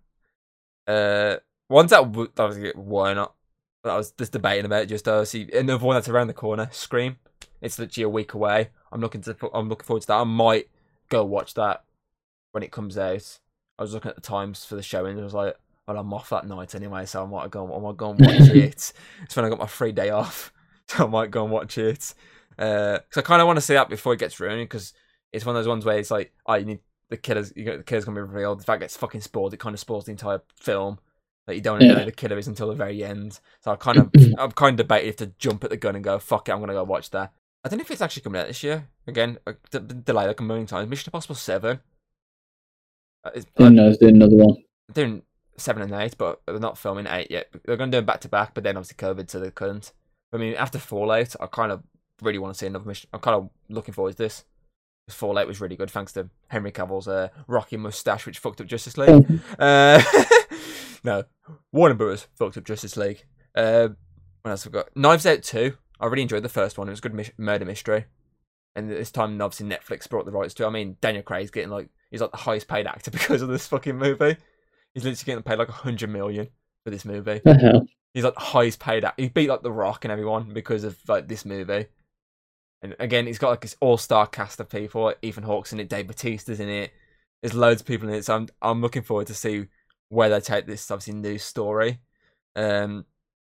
[0.87, 1.37] Uh,
[1.69, 3.33] ones that w- obviously why not?
[3.83, 6.69] That I was just debating about just uh, see another one that's around the corner.
[6.71, 7.17] Scream.
[7.61, 8.69] It's literally a week away.
[8.91, 10.19] I'm looking to I'm looking forward to that.
[10.19, 10.69] I might
[11.09, 11.83] go watch that
[12.51, 13.39] when it comes out.
[13.79, 15.13] I was looking at the times for the showing.
[15.13, 15.55] and I was like,
[15.87, 17.73] well, I'm off that night anyway, so I might go.
[17.75, 18.93] I might go and watch it.
[19.23, 20.53] It's when I got my free day off,
[20.87, 22.13] so I might go and watch it.
[22.59, 24.61] Uh, Because I kind of want to see that before it gets ruined.
[24.69, 24.93] Because
[25.31, 26.79] it's one of those ones where it's like, oh, you need
[27.09, 27.51] the killers.
[27.55, 28.59] You got the killer's gonna be revealed.
[28.59, 29.53] The fact gets fucking spoiled.
[29.53, 30.99] It kind of spoils the entire film.
[31.47, 31.99] That you don't know Yeah.
[31.99, 33.39] who the killer is until the very end.
[33.61, 36.03] So I kind of, I'm kind of debated if to jump at the gun and
[36.03, 37.33] go, fuck it, I'm gonna go watch that.
[37.63, 38.87] I don't know if it's actually coming out this year.
[39.07, 40.89] Again, uh, d- d- delayed like a million times.
[40.89, 41.79] Mission Impossible Seven.
[43.35, 44.55] It's, Then there's the another one.
[44.93, 45.21] doing
[45.57, 47.49] seven and eight, but they're not filming eight yet.
[47.65, 49.93] They're going to do them back to back, but then obviously COVID, so they couldn't.
[50.33, 51.83] I mean, after Fallout, I kind of
[52.21, 53.09] really want to see another mission.
[53.13, 54.43] I'm kind of looking forward to this.
[55.07, 58.67] 'Cause Fallout was really good, thanks to Henry Cavill's uh, rocky mustache, which fucked up
[58.67, 59.25] Justice League.
[59.59, 60.01] Uh,
[61.03, 61.23] no,
[61.71, 63.25] Warner Brothers fucked up Justice League.
[63.55, 63.89] Uh,
[64.41, 64.95] what else have we got?
[64.95, 65.73] Knives Out 2.
[65.99, 66.87] I really enjoyed the first one.
[66.87, 68.05] It was a good mis- murder mystery.
[68.75, 70.67] And this time, obviously, Netflix brought the rights to it.
[70.67, 73.67] I mean, Daniel Craig's getting like, he's like the highest paid actor because of this
[73.67, 74.37] fucking movie.
[74.93, 76.47] He's literally getting paid like a hundred million
[76.83, 77.41] for this movie.
[77.45, 77.87] Hell?
[78.13, 79.21] He's like the highest paid actor.
[79.21, 81.87] He beat like The Rock and everyone because of like this movie.
[82.81, 85.03] And again, he's got like this all-star cast of people.
[85.03, 86.91] Like, Ethan Hawke's in it, Dave Bautista's in it.
[87.41, 89.67] There's loads of people in it, so I'm I'm looking forward to see
[90.11, 91.99] where they take this obviously new story.
[92.57, 93.05] Um,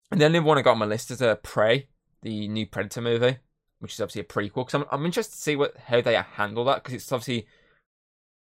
[0.10, 1.90] and the only one I got on my list is uh, Prey,
[2.22, 3.38] the new Predator movie,
[3.80, 4.66] which is obviously a prequel.
[4.66, 7.48] Because I'm I'm interested to see what how they handle that because it's obviously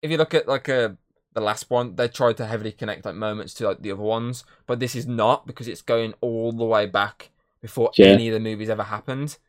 [0.04, 0.90] if you look at like uh,
[1.34, 4.44] the last one, they tried to heavily connect like moments to like the other ones,
[4.68, 8.14] but this is not because it's going all the way back before Yeah.
[8.14, 9.40] any of the movies ever happened.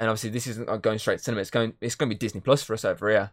[0.00, 1.42] And obviously, this isn't like going straight to cinema.
[1.42, 3.32] It's going it's going to be Disney Plus for us over here,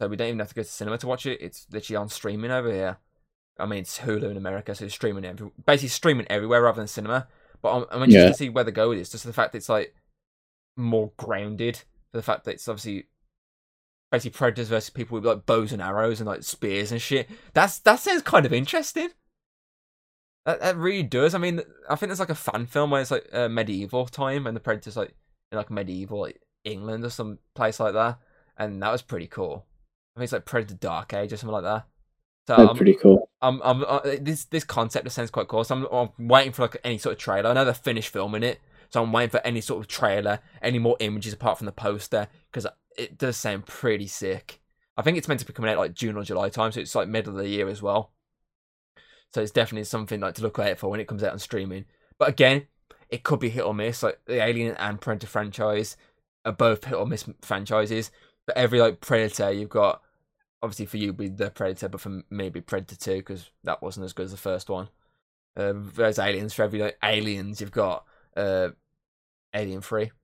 [0.00, 1.40] so we don't even have to go to cinema to watch it.
[1.42, 2.98] It's literally on streaming over here.
[3.58, 6.88] I mean, it's Hulu in America, so it's streaming every basically streaming everywhere rather than
[6.88, 7.28] cinema.
[7.60, 8.28] But I'm, I'm interested Yeah.
[8.32, 9.10] to see where they go with this.
[9.10, 9.94] Just the fact that it's like
[10.76, 11.76] more grounded.
[12.10, 13.06] For the fact that it's obviously
[14.10, 17.28] basically predators versus people with like bows and arrows and like spears and shit.
[17.54, 19.10] That's that sounds kind of interesting.
[20.44, 21.34] That, that really does.
[21.34, 24.46] I mean, I think there's like a fan film where it's like uh, medieval time
[24.46, 25.14] and the predators like
[25.52, 28.18] in like medieval like England or some place like that,
[28.56, 29.66] and that was pretty cool.
[30.16, 31.86] I think it's like Predator Dark Age or something like that.
[32.46, 33.30] So That's I'm, pretty cool.
[33.40, 35.62] I'm, I'm, uh, this this concept sounds quite cool.
[35.64, 35.86] So I'm,
[36.18, 37.50] I'm waiting for like any sort of trailer.
[37.50, 40.78] I know they're finished filming it, so I'm waiting for any sort of trailer, any
[40.78, 42.66] more images apart from the poster, because
[42.98, 44.60] it does sound pretty sick.
[44.96, 46.94] I think it's meant to be coming out like June or July time, so it's
[46.94, 48.12] like middle of the year as well.
[49.32, 51.86] So it's definitely something like to look out for when it comes out on streaming.
[52.18, 52.66] But again,
[53.08, 54.02] it could be hit or miss.
[54.02, 55.96] Like the Alien and Predator franchise
[56.44, 58.10] are both hit or miss franchises.
[58.46, 60.02] But every like Predator, you've got
[60.62, 64.04] obviously for you be the Predator, but for me be Predator Two because that wasn't
[64.04, 64.88] as good as the first one.
[65.56, 68.04] Uh, there's Aliens for every like Aliens, you've got
[68.36, 68.68] uh,
[69.54, 70.10] Alien Three.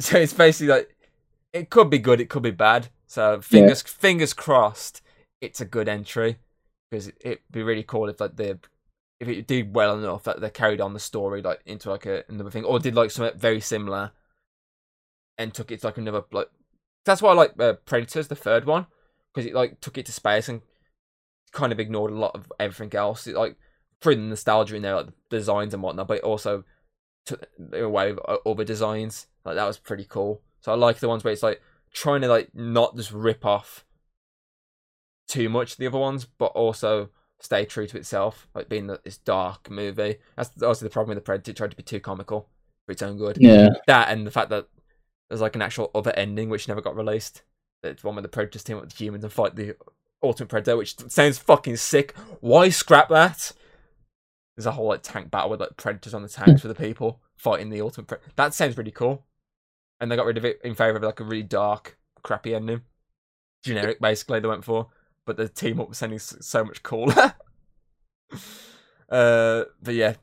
[0.00, 0.96] So it's basically like
[1.52, 2.88] it could be good, it could be bad.
[3.06, 5.02] So fingers fingers crossed,
[5.40, 6.38] it's a good entry
[6.90, 8.58] because it'd be really cool if like the
[9.20, 12.24] if it did well enough that they carried on the story like into like a,
[12.28, 14.10] another thing or did like something very similar
[15.38, 16.48] and took it to like another like
[17.04, 18.86] that's why I like uh, Predators the third one
[19.34, 20.62] because it like took it to space and
[21.52, 23.56] kind of ignored a lot of everything else it like
[24.00, 26.64] threw the nostalgia in there like the designs and whatnot but it also
[27.26, 31.22] took away uh, other designs like that was pretty cool so I like the ones
[31.22, 31.60] where it's like
[31.92, 33.84] trying to like not just rip off
[35.28, 37.10] too much the other ones, but also
[37.40, 40.16] stay true to itself, like being that this dark movie.
[40.36, 41.50] That's also the problem with the Predator.
[41.50, 42.48] It tried to be too comical
[42.86, 43.36] for its own good.
[43.40, 43.70] Yeah.
[43.86, 44.68] That and the fact that
[45.28, 47.42] there's like an actual other ending which never got released.
[47.84, 49.76] It's one where the Predators team up with the humans and fight the
[50.22, 52.14] Ultimate Predator, which sounds fucking sick.
[52.40, 53.52] Why scrap that?
[54.56, 57.20] There's a whole like tank battle with like predators on the tanks for the people
[57.36, 58.30] fighting the Ultimate Predator.
[58.36, 59.24] That sounds really cool.
[60.00, 62.82] And they got rid of it in favor of like a really dark, crappy ending.
[63.64, 64.88] Generic, basically, they went for.
[65.26, 67.34] But the team up was sounding so much cooler.
[69.08, 70.14] uh, but yeah,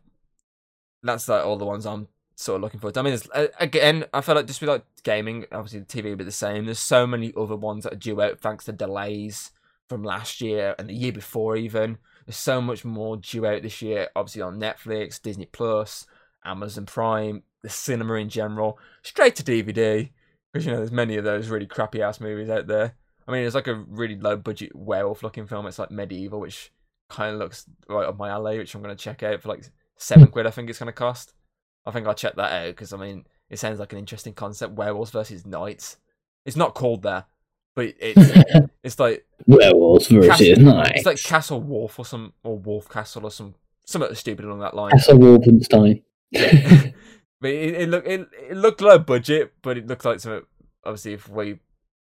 [1.03, 2.07] that's like all the ones I'm
[2.41, 2.99] sort of looking forward to.
[2.99, 6.17] I mean, uh, again, I feel like just with like gaming, obviously the TV will
[6.17, 6.65] be the same.
[6.65, 9.51] There's so many other ones that are due out thanks to delays
[9.87, 11.97] from last year and the year before even.
[12.25, 16.05] There's so much more due out this year, obviously on Netflix, Disney Plus,
[16.45, 20.09] Amazon Prime, the cinema in general, straight to DVD.
[20.51, 22.95] Because you know, there's many of those really crappy ass movies out there.
[23.27, 25.65] I mean, it's like a really low budget werewolf looking film.
[25.67, 26.71] It's like medieval, which
[27.09, 29.63] kind of looks right up my alley, which I'm gonna check out for like
[29.97, 30.47] seven quid.
[30.47, 31.33] I think it's gonna cost.
[31.85, 34.73] I think I'll check that out because I mean, it sounds like an interesting concept.
[34.73, 35.97] Werewolves versus knights.
[36.45, 37.25] It's not called there,
[37.75, 40.91] but it's it's like werewolves versus Castle, knights.
[40.95, 43.55] It's like Castle Wolf or some or Wolf Castle or some
[43.85, 44.91] something stupid along that line.
[44.91, 46.03] Castle Wolfenstein.
[46.31, 46.91] Yeah.
[47.41, 50.45] but it, it looked it, it looked low budget, but it looked like something.
[50.83, 51.59] Obviously, if we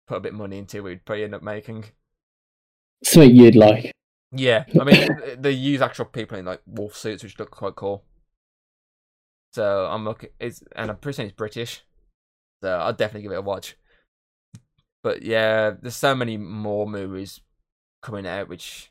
[0.06, 1.84] put a bit of money into, it, we'd probably end up making.
[3.02, 3.92] Something you'd like.
[4.32, 5.08] Yeah, I mean,
[5.38, 8.04] they use actual people in like wolf suits, which look quite cool.
[9.52, 11.82] So I'm looking, it's and I'm pretty sure it's British,
[12.62, 13.76] so I'll definitely give it a watch.
[15.02, 17.40] But yeah, there's so many more movies
[18.02, 18.90] coming out, which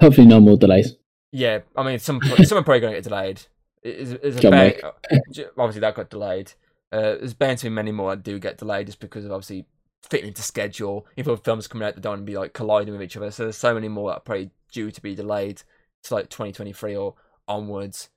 [0.00, 0.96] Hopefully, no more delays.
[1.32, 3.42] yeah, I mean, some some are probably going to get delayed.
[3.84, 4.94] A ba-
[5.58, 6.52] obviously that got delayed.
[6.90, 9.66] Uh, there's bound to be many more that do get delayed just because of obviously
[10.08, 11.06] fitting into schedule.
[11.16, 13.30] If other films coming out that don't want to be like colliding with each other,
[13.30, 15.62] so there's so many more that are probably due to be delayed
[16.04, 17.14] to like 2023 or
[17.46, 18.08] onwards.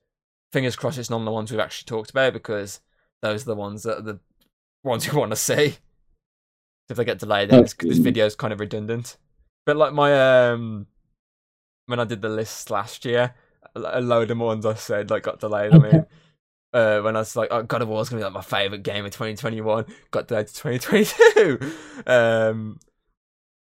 [0.52, 2.80] Fingers crossed it's none of the ones we've actually talked about because
[3.22, 4.20] those are the ones that are the
[4.84, 5.76] ones we want to see.
[6.88, 9.16] If they get delayed, then this, this video is kind of redundant.
[9.64, 10.86] But like my um,
[11.86, 13.34] when I did the list last year,
[13.74, 15.72] a load of ones I said like got delayed.
[15.72, 16.06] I mean,
[16.72, 18.82] uh, when I was like, oh, God of War is gonna be like my favorite
[18.82, 21.72] game of 2021, got delayed to 2022.
[22.06, 22.78] um,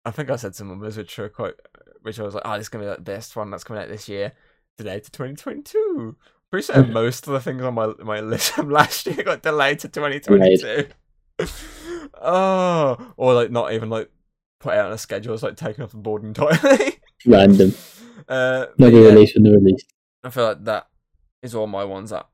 [0.06, 1.56] I think I said some numbers which were quite,
[2.02, 3.82] which I was like, oh, this is gonna be like the best one that's coming
[3.82, 4.34] out this year.
[4.78, 6.16] Delayed to 2022.
[6.52, 9.80] Pretty sure most of the things on my my list from last year got delayed
[9.80, 10.88] to 2022.
[12.22, 14.10] oh, or like not even like
[14.60, 15.34] put out on a schedule.
[15.34, 17.00] It's like taken off the board entirely.
[17.26, 17.74] Random.
[18.28, 19.94] Uh, No but yeah, released when they're released.
[20.24, 20.88] I feel like that
[21.44, 22.28] is all my ones that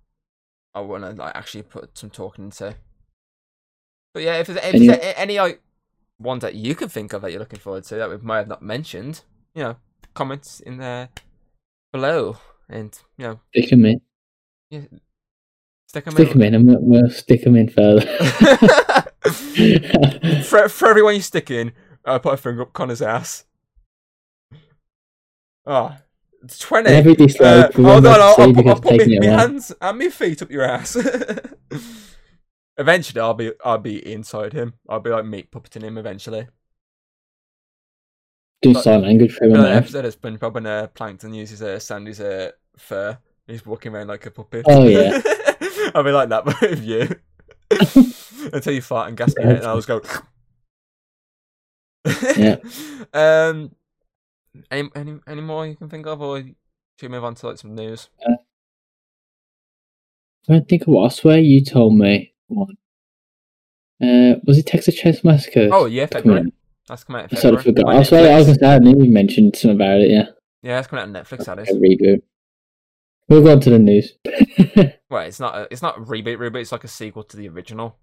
[0.73, 2.75] I want to like actually put some talking into.
[4.13, 5.61] But yeah, if there's, if Any- there's any like
[6.19, 8.47] ones that you can think of that you're looking forward to that we might have
[8.47, 9.21] not mentioned,
[9.55, 9.75] you know,
[10.13, 11.09] comments in there
[11.91, 12.37] below,
[12.73, 14.01] and you know, Stick them in.
[14.69, 14.81] Yeah,
[15.87, 18.01] stick them Stick them in, and we'll, stick them in further.
[20.43, 21.71] for for everyone you stick in,
[22.05, 23.45] I put a finger up Connor's ass.
[25.65, 25.95] Oh,
[26.43, 26.89] it's 20.
[26.89, 29.37] Every Uh, dislike, hold on, I'll, I'll, put, I'll put taking my, it my away.
[29.37, 30.97] hands and my feet up your ass.
[32.77, 34.73] eventually, I'll be I'll be inside him.
[34.89, 36.47] I'll be like meat puppeting him eventually.
[38.61, 42.51] Do sign language for an episode of SpongeBob and uh, Plankton uses uh, Sandy's uh,
[42.77, 43.17] fur.
[43.47, 44.65] He's walking around like a puppet.
[44.67, 45.21] Oh, yeah.
[45.95, 47.09] I'll be like that but with you.
[48.53, 50.01] Until you fart and gas me and I'll just go.
[52.37, 52.57] Yeah.
[53.13, 53.71] Um.
[54.71, 56.55] Any any any more you can think of, or should
[57.01, 58.09] we move on to like some news?
[58.25, 58.35] I
[60.47, 61.05] don't think of what.
[61.05, 62.77] I swear you told me one.
[64.01, 65.69] Uh, was it Texas Chainsaw Massacre?
[65.71, 66.51] Oh yeah, February.
[66.87, 67.33] That's coming out.
[67.33, 67.87] I sort of forgot.
[67.87, 70.11] I swear I was gonna say I knew you mentioned something about it.
[70.11, 70.25] Yeah,
[70.61, 71.45] Yeah, it's coming out on Netflix.
[71.45, 72.21] That a reboot.
[73.29, 74.13] We'll go on to the news.
[75.09, 75.55] Well, it's not.
[75.55, 76.37] A, it's not a reboot.
[76.37, 76.61] Reboot.
[76.61, 77.97] It's like a sequel to the original.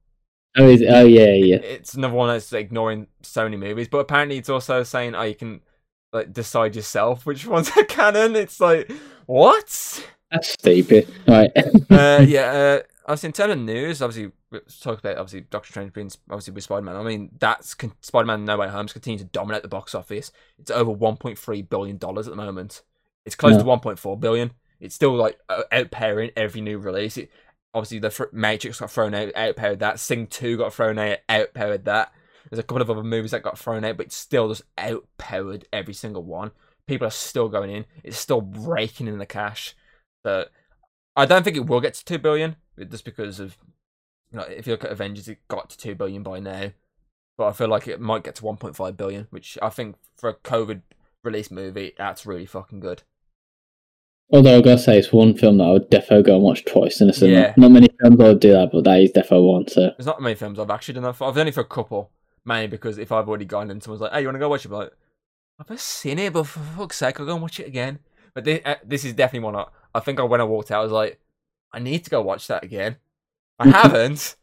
[0.57, 0.87] oh, is it?
[0.87, 1.57] Oh, yeah, yeah.
[1.57, 5.61] It's another one that's ignoring Sony movies, but apparently it's also saying, "Oh, you can
[6.13, 8.93] like decide yourself which ones are canon." It's like
[9.27, 10.07] what?
[10.31, 11.13] That's stupid.
[11.27, 11.51] Right.
[11.91, 15.93] uh, yeah, uh, obviously in terms of news, obviously we talked about obviously Doctor Strange
[15.93, 16.95] being obviously with Spider Man.
[16.95, 20.31] I mean that's con- Spider Man No Way Home's continuing to dominate the box office.
[20.61, 22.83] It's over 1.3 billion dollars at the moment.
[23.27, 24.53] It's close to 1.4 billion.
[24.81, 25.39] It's still like
[25.73, 27.17] outpairing every new release.
[27.17, 27.31] It,
[27.75, 30.01] obviously the Matrix got thrown out, outpowered that.
[30.01, 32.13] Sing 2 got thrown out, outpowered that.
[32.49, 35.67] There's a couple of other movies that got thrown out, but it's still just outpowered
[35.73, 36.51] every single one.
[36.87, 37.85] People are still going in.
[38.03, 39.77] It's still breaking in the cash.
[40.25, 40.47] So
[41.15, 42.57] I don't think it will get to two billion,
[42.89, 43.57] just because of
[44.33, 46.73] you know if you look at Avengers, it got to two billion by now.
[47.39, 49.97] But I feel like it might get to one point five billion, which I think
[50.17, 50.83] for a COVID
[51.23, 53.03] release movie, that's really fucking good.
[54.33, 57.01] Although I gotta say, it's one film that I would defo go and watch twice
[57.01, 57.41] in a cinema.
[57.41, 57.55] Yeah.
[57.57, 59.67] Not many films I would do that, but that is defo one.
[59.67, 61.29] So There's not many films I've actually done that for.
[61.29, 62.11] I've done it for a couple,
[62.45, 64.65] mainly because if I've already gone and someone's like, "Hey, you want to go watch
[64.65, 64.93] it?" I'm like,
[65.69, 67.99] I've seen it, but for fuck's sake, I'll go and watch it again.
[68.33, 69.57] But this, uh, this is definitely one.
[69.57, 71.21] I, I think I when I walked out, I was like,
[71.73, 72.97] I need to go watch that again.
[73.59, 74.37] I haven't.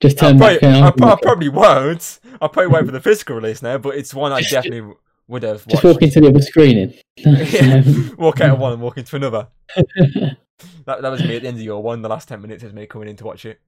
[0.00, 2.18] Just I turn probably, back I, I probably won't.
[2.40, 4.94] I'll probably wait for the physical release now, but it's one I definitely
[5.32, 5.94] would have Just watched.
[5.96, 6.94] walk into the other screening.
[7.16, 7.82] Yeah.
[8.16, 9.48] walk out of one and walk into another.
[10.86, 12.02] That, that was me at the end of your one.
[12.02, 13.60] The last 10 minutes is me coming in to watch it.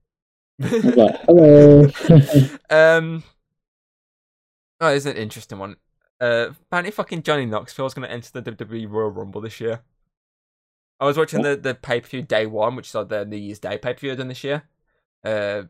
[0.59, 1.89] like, hello.
[2.69, 3.21] um,
[4.79, 5.75] oh, it's an interesting one.
[6.21, 9.81] Uh, apparently, fucking Johnny Knoxville Knoxville's going to enter the WWE Royal Rumble this year.
[10.99, 13.35] I was watching the, the pay per view day one, which is like the New
[13.37, 14.63] Year's Day pay per view done this year.
[15.23, 15.63] Uh,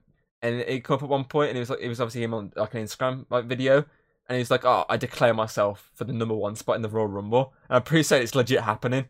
[0.43, 2.35] and it came up at one point, and it was like it was obviously him
[2.35, 3.85] on like an Instagram like video,
[4.27, 7.07] and he's like, "Oh, I declare myself for the number one spot in the Royal
[7.07, 9.05] Rumble." And I'm pretty certain it's legit happening.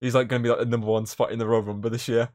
[0.00, 2.08] He's like going to be like the number one spot in the Royal Rumble this
[2.08, 2.30] year.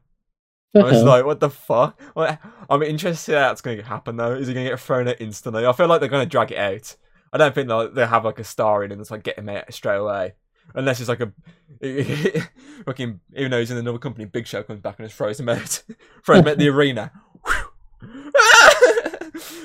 [0.74, 2.00] I was like, what the fuck?
[2.14, 4.32] Well, I'm interested how that's going to happen though.
[4.32, 5.66] Is he going to get thrown out instantly?
[5.66, 6.96] I feel like they're going to drag it out.
[7.32, 9.48] I don't think they'll, they'll have like a star in and it's like get him
[9.48, 10.34] out straight away.
[10.74, 11.32] Unless it's like a
[12.84, 15.48] fucking, even though he's in another company, Big Show comes back and just throws him
[15.48, 15.82] out,
[16.24, 17.10] throws him out the arena.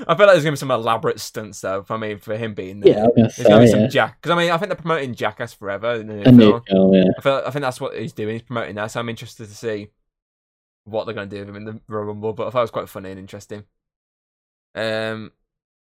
[0.07, 1.85] I feel like there's going to be some elaborate stunts though.
[1.89, 3.87] I mean, for him being there, yeah, gonna there's to be say, some yeah.
[3.87, 4.21] Jack.
[4.21, 5.93] Because I mean, I think they're promoting Jackass forever.
[5.95, 6.93] In the new film.
[6.93, 7.03] yeah.
[7.17, 8.33] I feel I think that's what he's doing.
[8.33, 9.89] He's promoting that, so I'm interested to see
[10.85, 12.33] what they're going to do with him in the Royal Rumble.
[12.33, 13.63] But I thought it was quite funny and interesting.
[14.75, 15.31] Um,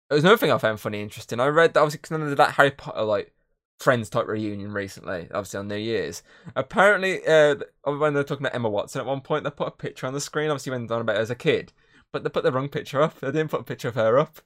[0.09, 1.39] there was another thing I found funny and interesting.
[1.39, 3.33] I read that obviously because none of that Harry Potter like
[3.81, 6.21] Friends type reunion recently, obviously on New Year's.
[6.55, 10.05] Apparently, uh, when they're talking about Emma Watson at one point, they put a picture
[10.05, 10.51] on the screen.
[10.51, 11.73] Obviously, when on about her as a kid,
[12.11, 13.19] but they put the wrong picture up.
[13.19, 14.41] They didn't put a picture of her up.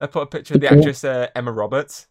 [0.00, 2.06] They put a picture of the actress uh, Emma Roberts,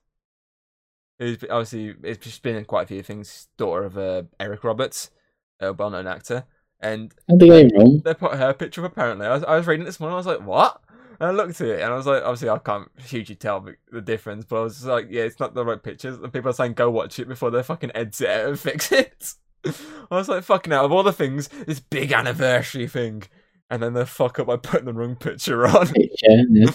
[1.20, 3.48] who's obviously it's just been in quite a few things.
[3.58, 5.12] Daughter of uh, Eric Roberts,
[5.60, 6.46] a well-known actor,
[6.80, 7.70] and they
[8.04, 8.92] they put her picture up.
[8.92, 10.16] Apparently, I was, I was reading it this morning.
[10.16, 10.82] I was like, "What?"
[11.20, 14.02] And I looked at it, and I was like, "Obviously, I can't hugely tell the,
[14.02, 16.74] difference." But I was like, "Yeah, it's not the right pictures." And people are saying,
[16.74, 19.34] "Go watch it before they fucking edit it and fix it."
[19.66, 23.24] I was like, "Fucking out of all the things, this big anniversary thing."
[23.70, 25.88] And then they fuck up by putting the wrong picture on.
[25.88, 26.72] Picture, yeah.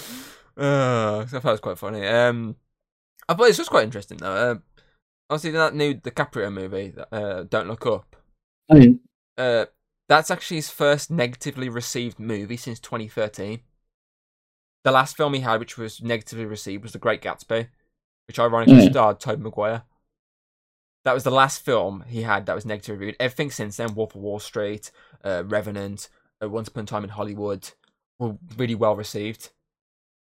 [0.57, 2.07] Uh, I thought it was quite funny.
[2.07, 2.57] Um,
[3.28, 4.32] I thought it was just quite interesting though.
[4.32, 4.55] Uh,
[5.30, 8.16] obviously, that new DiCaprio movie, uh, Don't Look Up.
[8.70, 9.01] I mean,
[9.38, 9.66] Uh,
[10.09, 13.61] that's actually his first negatively received movie since 2013.
[14.84, 17.68] The last film he had, which was negatively received, was The Great Gatsby,
[18.28, 18.90] which ironically Yeah.
[18.90, 19.84] starred Tobey Maguire.
[21.05, 23.16] That was the last film he had that was negatively reviewed.
[23.18, 24.90] Everything since then, Wolf of Wall Street,
[25.24, 26.09] uh, Revenant,
[26.49, 27.70] Once Upon a Time in Hollywood,
[28.18, 29.51] were really well received.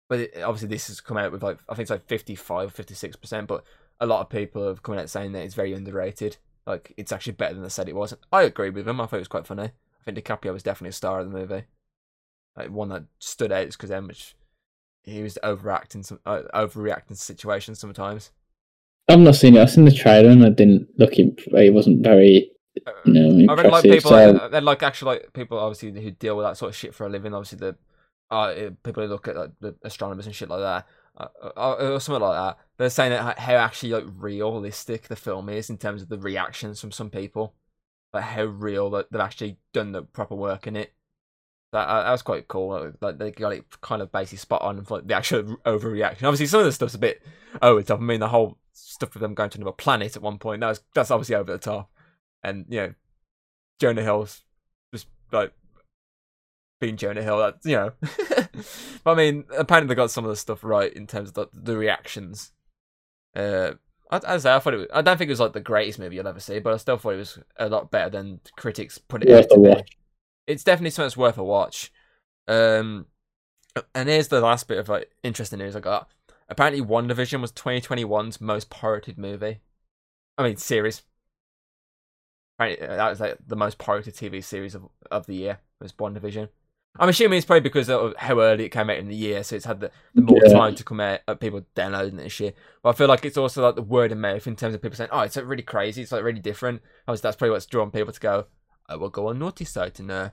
[0.09, 3.17] But it, obviously, this has come out with like I think it's like 55, 56
[3.17, 3.49] percent.
[3.49, 3.65] But
[4.01, 6.37] a lot of people have come out saying that it's very underrated.
[6.67, 8.15] Like it's actually better than they said it was.
[8.33, 9.01] I agree with them.
[9.01, 9.65] I thought it was quite funny.
[9.65, 11.65] I think DiCaprio was definitely a star of the movie.
[12.57, 14.03] Like one that stood out is because how
[15.05, 18.33] he was overacting, some uh, overreacting to situations sometimes.
[19.09, 19.63] I've not seen it.
[19.63, 21.19] I've seen the trailer and I didn't look.
[21.19, 22.51] It, it wasn't very,
[23.05, 26.11] you know, I read like people, so, uh, they're like actually like people obviously who
[26.11, 27.35] deal with that sort of shit for a living.
[27.35, 27.77] Obviously the
[28.31, 31.77] uh, uh, people who look at like the astronomers and shit like that, uh, uh,
[31.95, 32.59] or something like that.
[32.77, 36.81] They're saying that how actually like realistic the film is in terms of the reactions
[36.81, 37.55] from some people,
[38.13, 40.93] like how real that they've actually done the proper work in it.
[41.73, 42.93] That uh, that was quite cool.
[43.01, 46.25] Like they got it kind of basically spot on for like the actual overreaction.
[46.25, 47.23] Obviously, some of the stuff's a bit
[47.63, 48.01] over the top.
[48.01, 50.69] I mean, the whole stuff with them going to another planet at one point that
[50.69, 51.91] was that's obviously over the top.
[52.47, 52.95] And you know,
[53.81, 54.43] Jonah Hill's
[54.95, 55.53] just like
[56.81, 57.39] being Jonah Hill.
[57.39, 57.93] That you know,
[59.05, 61.47] but I mean, apparently they got some of the stuff right in terms of the,
[61.53, 62.53] the reactions.
[63.35, 63.73] Uh,
[64.11, 64.79] I, I, say, I thought it.
[64.79, 66.77] Was, I don't think it was like the greatest movie you'll ever see, but I
[66.77, 69.91] still thought it was a lot better than critics put it Worth a watch.
[70.47, 71.93] It's definitely something that's worth a watch.
[72.47, 73.07] Um,
[73.95, 76.09] and here's the last bit of like interesting news I got.
[76.49, 79.59] Apparently, WandaVision was 2021's most pirated movie.
[80.39, 81.03] I mean, series.
[82.59, 86.49] Uh, that was like the most pirated TV series of, of the year was WandaVision.
[86.99, 89.57] I'm assuming it's probably because of how early it came out in the year, so
[89.57, 90.53] it's had the, the more yeah.
[90.53, 92.55] time to come out of people downloading it this year.
[92.83, 94.97] But I feel like it's also like the word of mouth in terms of people
[94.97, 96.03] saying, "Oh, it's like really crazy.
[96.03, 98.47] It's like really different." I was that's probably what's drawn people to go.
[98.89, 100.31] I will go on naughty site and uh,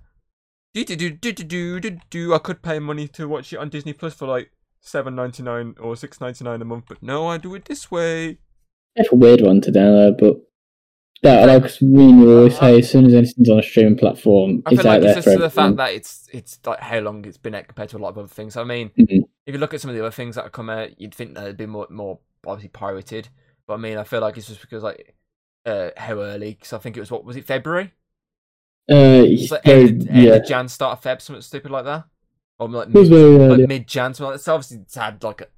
[0.73, 2.33] do do do do do do do.
[2.33, 5.75] I could pay money to watch it on Disney Plus for like seven ninety nine
[5.79, 8.37] or six ninety nine a month, but no, I do it this way.
[8.95, 10.37] It's a weird one to download, but
[11.23, 14.81] that like we always say, as soon as anything's on a streaming platform, I it's
[14.81, 17.37] feel out like there it's just the fact that it's it's like how long it's
[17.37, 18.55] been out compared to a lot of other things.
[18.57, 19.23] I mean, Mhm.
[19.45, 21.35] if you look at some of the other things that have come out, you'd think
[21.35, 23.29] they'd be more more obviously pirated.
[23.67, 25.15] But I mean, I feel like it's just because like
[25.65, 26.51] uh how early?
[26.53, 27.93] Because I think it was what was it February?
[28.91, 32.03] Uh, like very- end, end yeah, Jan, start of Feb, something stupid like that,
[32.59, 33.67] or like mid, very like early.
[33.67, 34.13] mid Jan.
[34.13, 35.49] So it's obviously it's had like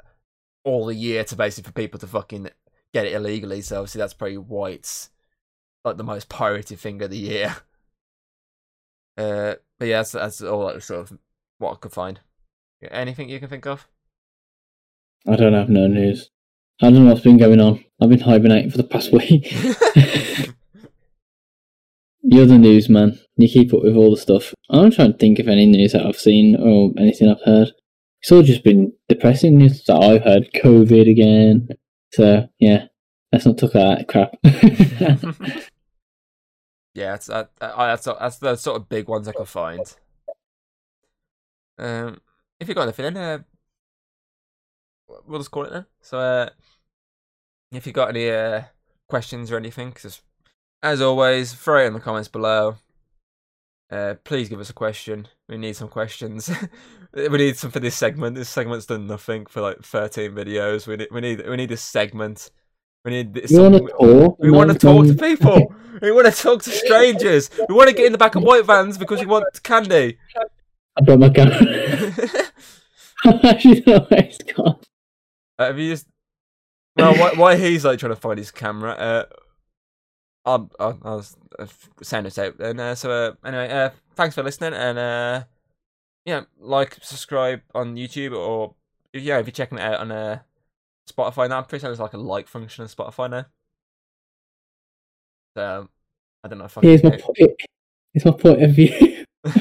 [0.64, 2.50] all the year to basically for people to fucking
[2.94, 3.62] get it illegally.
[3.62, 5.10] So obviously that's probably why it's
[5.86, 7.56] like the most pirated thing of the year.
[9.18, 11.18] Uh, but yeah, that's, that's all like, sort of
[11.58, 12.20] what I could find.
[12.92, 13.88] Anything you can think of?
[15.26, 16.30] I don't have no news.
[16.82, 17.84] I don't know what's been going on.
[18.02, 19.54] I've been hibernating for the past week.
[22.22, 23.20] You're the news man.
[23.38, 24.54] You keep up with all the stuff.
[24.70, 27.72] I'm trying to think of any news that I've seen or anything I've heard.
[28.22, 30.50] It's all just been depressing news that I've heard.
[30.56, 31.70] COVID again.
[32.14, 32.88] So yeah,
[33.32, 34.36] let's not talk about that crap.
[36.96, 39.82] yeah, that's that, that's that's the sort of big ones I could find.
[41.78, 42.22] Um,
[42.60, 43.40] if you got anything, then uh,
[45.28, 45.86] we'll just call it then.
[46.02, 46.50] So, uh,
[47.72, 48.64] if you got any uh,
[49.10, 50.22] questions or anything, just
[50.82, 52.78] as always, throw it in the comments below.
[53.92, 55.28] Uh, please give us a question.
[55.48, 56.50] We need some questions.
[57.14, 58.36] we need some for this segment.
[58.36, 60.88] This segment's done nothing for like 13 videos.
[60.88, 62.52] We need we need we need a segment.
[63.06, 63.52] We need this.
[63.52, 64.40] We want to talk.
[64.40, 65.76] We want to talk to people.
[66.02, 67.52] we want to talk to strangers.
[67.70, 70.18] We want to get in the back of white vans because we want candy.
[70.98, 71.56] I brought my camera.
[73.44, 74.00] Actually, no,
[74.56, 74.80] gone.
[75.60, 76.08] Uh, have you just?
[76.96, 78.92] Well, why, why he's like trying to find his camera?
[78.92, 79.26] Uh,
[80.46, 81.70] I'll, I'll, I'll
[82.02, 82.60] send it out.
[82.60, 85.44] And uh, so uh, anyway, uh, thanks for listening, and uh,
[86.24, 88.76] yeah, like, subscribe on YouTube, or
[89.14, 90.40] yeah, if you're checking it out on uh,
[91.10, 93.46] Spotify now, I'm pretty sure there's like a like function on Spotify now.
[95.56, 95.90] So
[96.44, 96.82] I don't know if I.
[96.82, 97.38] Here's my point.
[98.14, 99.26] Here's my point of view.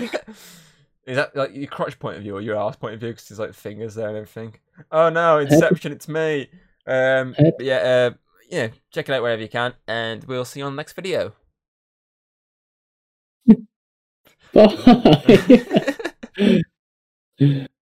[1.07, 3.11] Is that like your crotch point of view or your ass point of view?
[3.11, 4.55] Because there's like fingers there and everything.
[4.91, 5.93] Oh no, Inception!
[5.93, 6.49] It's me.
[6.87, 8.11] Um, yeah, uh,
[8.49, 8.69] yeah.
[8.91, 11.35] Check it out wherever you can, and we'll see you on the next video.
[14.55, 15.83] Bye.